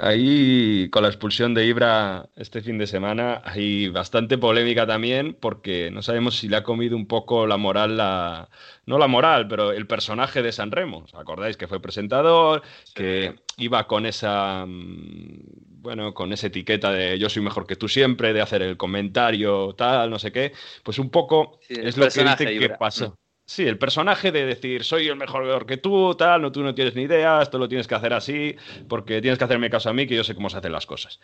[0.01, 5.90] Ahí, con la expulsión de Ibra este fin de semana, hay bastante polémica también, porque
[5.90, 8.49] no sabemos si le ha comido un poco la moral, la,
[8.86, 10.99] no la moral, pero el personaje de San Remo.
[10.99, 12.62] ¿Os acordáis que fue presentador,
[12.94, 17.88] que iba con esa, mm, bueno, con esa etiqueta de yo soy mejor que tú
[17.88, 20.53] siempre, de hacer el comentario, tal, no sé qué?
[20.84, 23.18] Pues un poco es lo que dice que pasó.
[23.49, 26.94] Sí, el personaje de decir, soy el mejor que tú, tal, no, tú no tienes
[26.94, 28.55] ni idea, esto lo tienes que hacer así,
[28.88, 31.18] porque tienes que hacerme caso a mí, que yo sé cómo se hacen las cosas.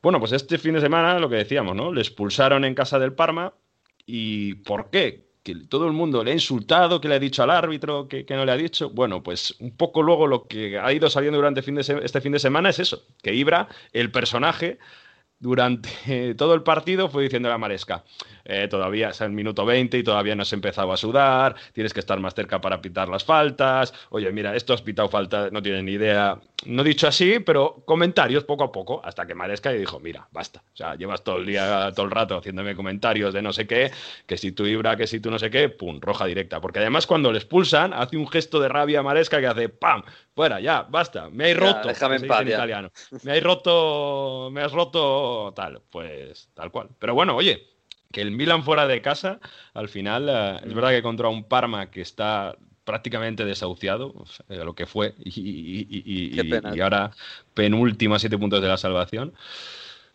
[0.00, 1.92] Bueno, pues este fin de semana, lo que decíamos, ¿no?
[1.92, 3.54] Le expulsaron en casa del Parma.
[4.06, 5.26] ¿Y por qué?
[5.42, 8.44] Que todo el mundo le ha insultado, que le ha dicho al árbitro, que, no
[8.44, 8.90] le ha dicho.
[8.90, 12.70] Bueno, pues un poco luego lo que ha ido saliendo durante este fin de semana
[12.70, 14.78] es eso, que Ibra, el personaje,
[15.40, 18.04] durante todo el partido fue diciendo a la Maresca,
[18.44, 22.00] eh, todavía es el minuto 20 y todavía no has empezado a sudar, tienes que
[22.00, 25.84] estar más cerca para pitar las faltas, oye, mira, esto has pitado falta, no tienes
[25.84, 26.38] ni idea.
[26.66, 30.62] No dicho así, pero comentarios poco a poco, hasta que Maresca y dijo, mira, basta,
[30.72, 33.90] o sea, llevas todo el día, todo el rato haciéndome comentarios de no sé qué,
[34.26, 37.06] que si tú Ibra, que si tú no sé qué, pum, roja directa, porque además
[37.06, 40.02] cuando le expulsan, hace un gesto de rabia a Maresca que hace, pam,
[40.34, 42.90] fuera, ya, basta, me hay roto, déjame en, paz, italiano,
[43.22, 46.88] me hay roto, me has roto tal, pues tal cual.
[46.98, 47.73] Pero bueno, oye,
[48.14, 49.40] que el Milan fuera de casa,
[49.74, 54.14] al final, eh, es verdad que contra un Parma que está prácticamente desahuciado,
[54.48, 56.38] eh, lo que fue, y,
[56.80, 57.10] ahora
[57.54, 59.34] penúltimo a siete puntos de la salvación.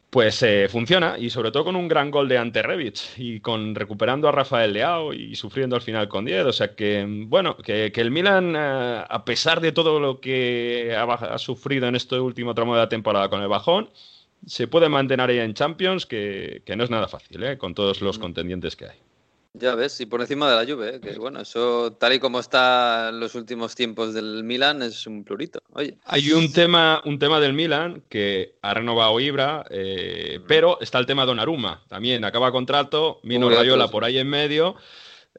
[0.09, 3.75] Pues eh, funciona y sobre todo con un gran gol de Ante Rebic y con
[3.75, 6.45] recuperando a Rafael Leao y sufriendo al final con 10.
[6.45, 11.37] O sea que, bueno, que, el Milan, a pesar de todo lo que ha, ha,
[11.37, 13.91] sufrido en este último tramo de la temporada con el bajón,
[14.45, 17.57] se puede mantener ahí en Champions, que, no es nada fácil, ¿eh?
[17.57, 18.21] con todos los mm.
[18.21, 18.97] contendientes que hay.
[19.53, 20.99] Ya ves, y por encima de la Juve, ¿eh?
[21.01, 25.23] que bueno, eso tal y como está en los últimos tiempos del Milan es un
[25.23, 25.59] plurito.
[25.73, 25.97] Oye.
[26.05, 30.45] Hay un tema, un tema del Milan que ha renovado Ibra, eh, mm.
[30.47, 31.83] pero está el tema de Donnarumma.
[31.87, 34.75] También acaba contrato, Mino Rayola por ahí en medio.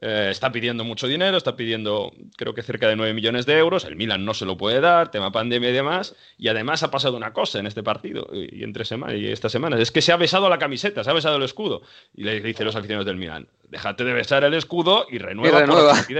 [0.03, 3.85] Eh, está pidiendo mucho dinero, está pidiendo creo que cerca de 9 millones de euros,
[3.85, 7.15] el Milan no se lo puede dar, tema pandemia y demás, y además ha pasado
[7.15, 10.17] una cosa en este partido y entre semana y esta semana, es que se ha
[10.17, 11.83] besado la camiseta, se ha besado el escudo,
[12.15, 15.67] y le dice los aficionados del Milan, déjate de besar el escudo y renueva,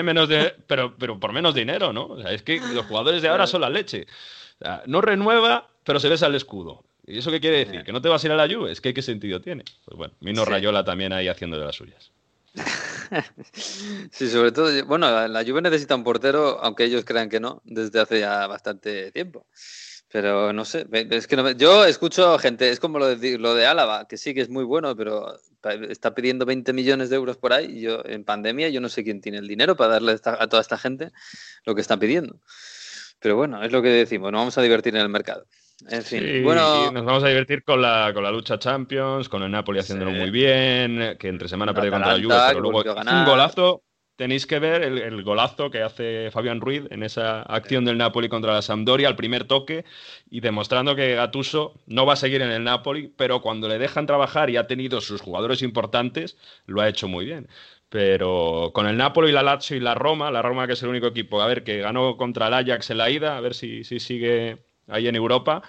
[0.03, 2.19] menos de, pero, pero por menos dinero, ¿no?
[2.29, 4.05] es que los jugadores de ahora son la leche.
[4.85, 6.83] no renueva, pero se besa el escudo.
[7.07, 7.83] ¿Y eso qué quiere decir?
[7.83, 8.71] ¿Que no te vas a ir a la lluvia?
[8.71, 9.63] Es que qué sentido tiene.
[9.85, 12.11] Pues bueno, Mino Rayola también ahí haciendo de las suyas.
[14.11, 17.99] sí, sobre todo, bueno, la Juve necesita un portero, aunque ellos crean que no, desde
[17.99, 19.45] hace ya bastante tiempo.
[20.11, 24.07] Pero no sé, es que no me- yo escucho gente, es como lo de, Álava,
[24.07, 25.37] que sí que es muy bueno, pero
[25.89, 27.77] está pidiendo 20 millones de euros por ahí.
[27.77, 30.61] Y yo en pandemia yo no sé quién tiene el dinero para darle a toda
[30.61, 31.11] esta gente
[31.65, 32.41] lo que están pidiendo.
[33.19, 35.45] Pero bueno, es lo que decimos, nos vamos a divertir en el mercado.
[35.89, 39.43] En fin, Sí, bueno, nos vamos a divertir con la, con la lucha Champions, con
[39.43, 40.17] el Napoli haciéndolo Sí.
[40.17, 43.83] muy bien, que entre semana perdió contra la Juve, pero luego un golazo.
[44.17, 48.29] Tenéis que ver el, el golazo que hace Fabián Ruiz en esa acción del Napoli
[48.29, 49.83] contra la Sampdoria, al primer toque,
[50.29, 54.05] y demostrando que Gattuso no va a seguir en el Napoli, pero cuando le dejan
[54.05, 56.37] trabajar y ha tenido sus jugadores importantes,
[56.67, 57.47] lo ha hecho muy bien.
[57.89, 61.07] Pero con el Napoli, la Lazio y la Roma, la Roma que es el único
[61.07, 63.99] equipo, a ver, que ganó contra el Ajax en la ida, a ver si, si
[63.99, 65.61] sigue ahí en Europa.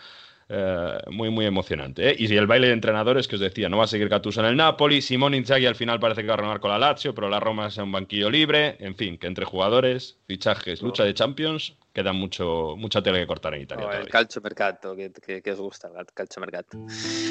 [0.55, 2.11] eh, muy, muy emocionante.
[2.11, 2.17] ¿eh?
[2.19, 4.47] Y si el baile de entrenadores que os decía, no va a seguir Gattuso en
[4.49, 7.31] el Napoli, Simón Inzaghi al final parece que va a renovar con la Lazio, pero
[7.31, 8.77] la Roma es un banquillo libre.
[8.81, 13.55] En fin, que entre jugadores, fichajes, lucha de Champions, queda mucho, mucha tela que cortar
[13.55, 13.89] en Italia.
[13.99, 16.77] el calcio mercato, que, que- que os gusta, el calcio mercato.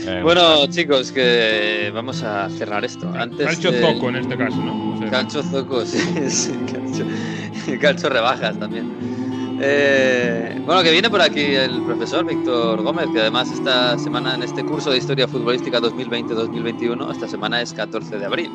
[0.07, 3.11] Eh, Bueno, chicos, que vamos a cerrar esto.
[3.13, 4.93] Antes Calcio de- Zoco en este caso, ¿no?
[4.93, 5.99] O sea, Calcio Zoco, sí,
[6.29, 7.05] sí, calcio,
[7.79, 9.10] calcio rebajas también.
[9.63, 14.41] Eh, bueno, que viene por aquí el profesor Víctor Gómez, que además esta semana en
[14.41, 18.51] este curso de Historia Futbolística 2020-2021, esta semana es 14 de abril.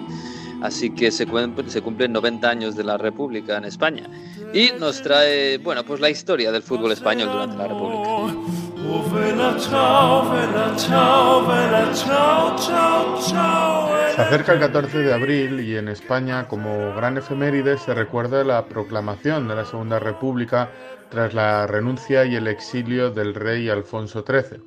[0.62, 1.26] Así que se,
[1.68, 4.10] se cumplen 90 años de la República en España.
[4.52, 8.65] Y nos trae, bueno, pues la historia del fútbol español durante la República.
[14.14, 18.66] Se acerca el 14 de abril y en España, como gran efeméride, se recuerda la
[18.66, 20.70] proclamación de la Segunda República
[21.10, 24.62] tras la renuncia y el exilio del rey Alfonso XIII.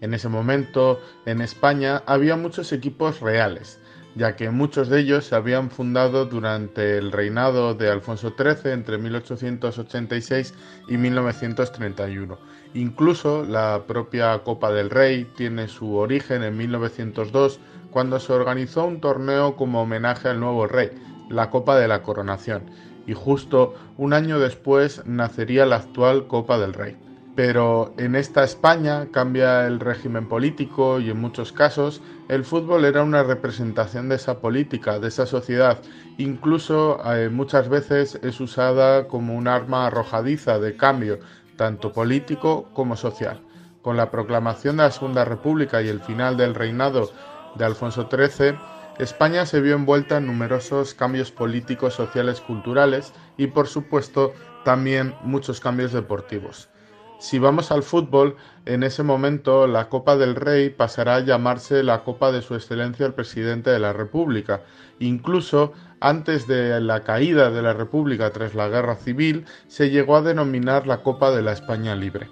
[0.00, 3.80] En ese momento, en España, había muchos equipos reales,
[4.16, 8.96] ya que muchos de ellos se habían fundado durante el reinado de Alfonso XIII entre
[8.96, 10.54] 1886
[10.88, 12.38] y 1931.
[12.72, 17.60] Incluso la propia Copa del Rey tiene su origen en 1902
[17.90, 20.90] cuando se organizó un torneo como homenaje al nuevo rey,
[21.28, 22.64] la Copa de la Coronación,
[23.06, 26.96] y justo un año después nacería la actual Copa del Rey.
[27.36, 32.00] Pero en esta España cambia el régimen político y en muchos casos
[32.30, 35.78] el fútbol era una representación de esa política, de esa sociedad.
[36.16, 41.18] Incluso eh, muchas veces es usada como un arma arrojadiza de cambio,
[41.56, 43.42] tanto político como social.
[43.82, 47.10] Con la proclamación de la Segunda República y el final del reinado
[47.54, 48.58] de Alfonso XIII,
[48.98, 54.32] España se vio envuelta en numerosos cambios políticos, sociales, culturales y por supuesto
[54.64, 56.70] también muchos cambios deportivos.
[57.18, 58.36] Si vamos al fútbol,
[58.66, 63.06] en ese momento la Copa del Rey pasará a llamarse la Copa de Su Excelencia
[63.06, 64.62] el Presidente de la República.
[64.98, 70.22] Incluso antes de la caída de la República tras la Guerra Civil, se llegó a
[70.22, 72.28] denominar la Copa de la España Libre.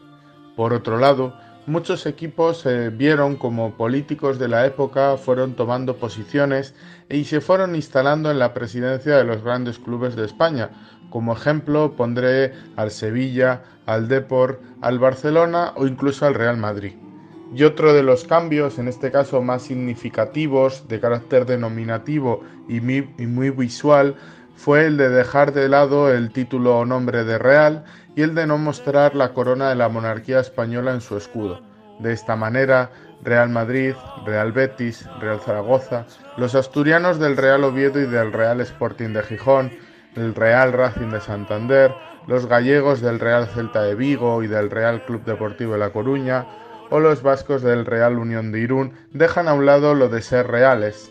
[0.55, 1.35] Por otro lado,
[1.67, 6.75] muchos equipos se vieron como políticos de la época fueron tomando posiciones
[7.09, 10.71] y se fueron instalando en la presidencia de los grandes clubes de España.
[11.15, 16.95] Como ejemplo pondré al Sevilla, al Depor, al Barcelona o incluso al Real Madrid.
[17.55, 23.15] Y otro de los cambios, en este caso más significativos, de carácter denominativo y muy,
[23.17, 24.17] y muy visual,
[24.57, 27.85] fue el de dejar de lado el título o nombre de Real
[28.17, 31.61] y el de no mostrar la corona de la monarquía española en su escudo.
[32.01, 32.91] De esta manera,
[33.23, 33.95] Real Madrid,
[34.27, 39.71] Real Betis, Real Zaragoza, los asturianos del Real Oviedo y del Real Sporting de Gijón,
[40.17, 41.95] el Real Racing de Santander,
[42.27, 46.47] los gallegos del Real Celta de Vigo y del Real Club Deportivo de La Coruña,
[46.91, 50.47] o los vascos del Real Unión de Irún dejan a un lado lo de ser
[50.47, 51.11] reales.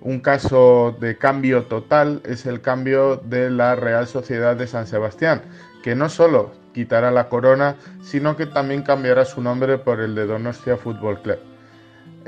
[0.00, 5.42] Un caso de cambio total es el cambio de la Real Sociedad de San Sebastián,
[5.82, 10.26] que no solo quitará la corona, sino que también cambiará su nombre por el de
[10.26, 11.38] Donostia Fútbol Club.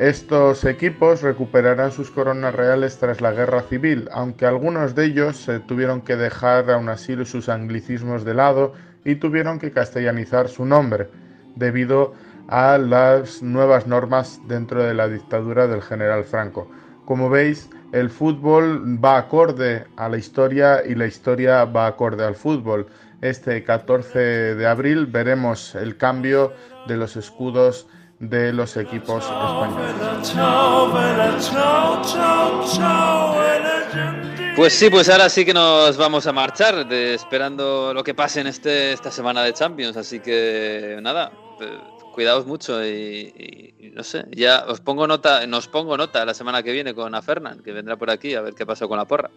[0.00, 6.00] Estos equipos recuperarán sus coronas reales tras la guerra civil, aunque algunos de ellos tuvieron
[6.00, 8.72] que dejar aún así sus anglicismos de lado
[9.04, 11.10] y tuvieron que castellanizar su nombre,
[11.54, 12.14] debido
[12.48, 16.70] a las nuevas normas dentro de la dictadura del general Franco.
[17.04, 22.36] Como veis, el fútbol va acorde a la historia y la historia va acorde al
[22.36, 22.86] fútbol.
[23.20, 24.18] Este 14
[24.54, 26.54] de abril veremos el cambio
[26.88, 27.86] de los escudos
[28.20, 29.96] de los equipos españoles.
[34.54, 38.46] Pues sí, pues ahora sí que nos vamos a marchar, esperando lo que pase en
[38.46, 39.96] este, esta semana de Champions.
[39.96, 41.78] Así que nada, eh,
[42.12, 46.72] cuidaos mucho y no sé, ya os pongo nota, nos pongo nota la semana que
[46.72, 49.30] viene con a Fernán, que vendrá por aquí a ver qué pasó con la porra.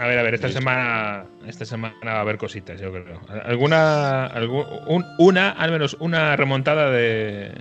[0.00, 3.20] A ver, a ver, esta semana, esta semana va a haber cositas, yo creo.
[3.44, 7.52] Alguna, algún, un- una, al menos una remontada de,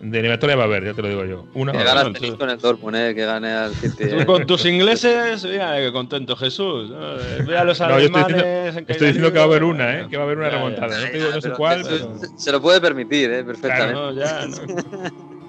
[0.00, 1.44] de eliminatoria va a haber, ya te lo digo yo.
[1.52, 4.08] Una Que gane con el Dortmund, eh, que gane al City.
[4.08, 4.24] Tú eh.
[4.26, 6.90] con tus ingleses, mira, qué contento Jesús.
[6.92, 8.26] a los No, yo estoy alemanes.
[8.26, 10.06] diciendo, en estoy diciendo que va a haber una, ¿eh?
[10.08, 10.58] Que va a haber una Ya, ya.
[10.58, 10.98] remontada.
[10.98, 12.32] No te digo no sé Pero cuál, Jesús pero...
[12.38, 13.92] Se lo puede permitir, eh, perfectamente.
[13.92, 14.56] No, ya, no.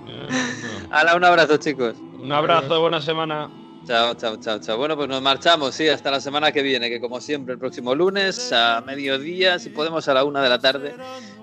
[0.06, 0.88] Ya, no.
[0.92, 1.96] Hala, un abrazo, chicos.
[2.20, 3.50] Un abrazo, buena semana.
[3.86, 4.78] Chao, chao, chao, chao.
[4.78, 7.94] Bueno, pues nos marchamos, sí, hasta la semana que viene, que como siempre, el próximo
[7.94, 10.96] lunes a mediodía, si podemos a la una de la tarde,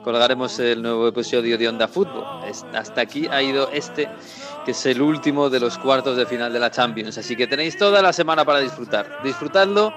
[0.02, 2.24] colgaremos el nuevo episodio de Onda Fútbol.
[2.72, 4.08] Hasta aquí ha ido este,
[4.64, 7.18] que es el último de los cuartos de final de la Champions.
[7.18, 9.20] Así que tenéis toda la semana para disfrutar.
[9.22, 9.92] Disfrutadlo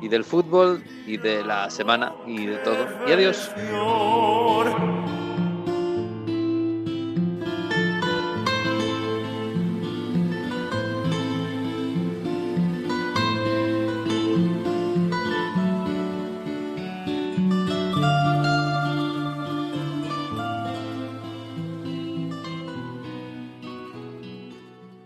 [0.00, 2.86] y del fútbol y de la semana y de todo.
[3.08, 3.50] Y adiós.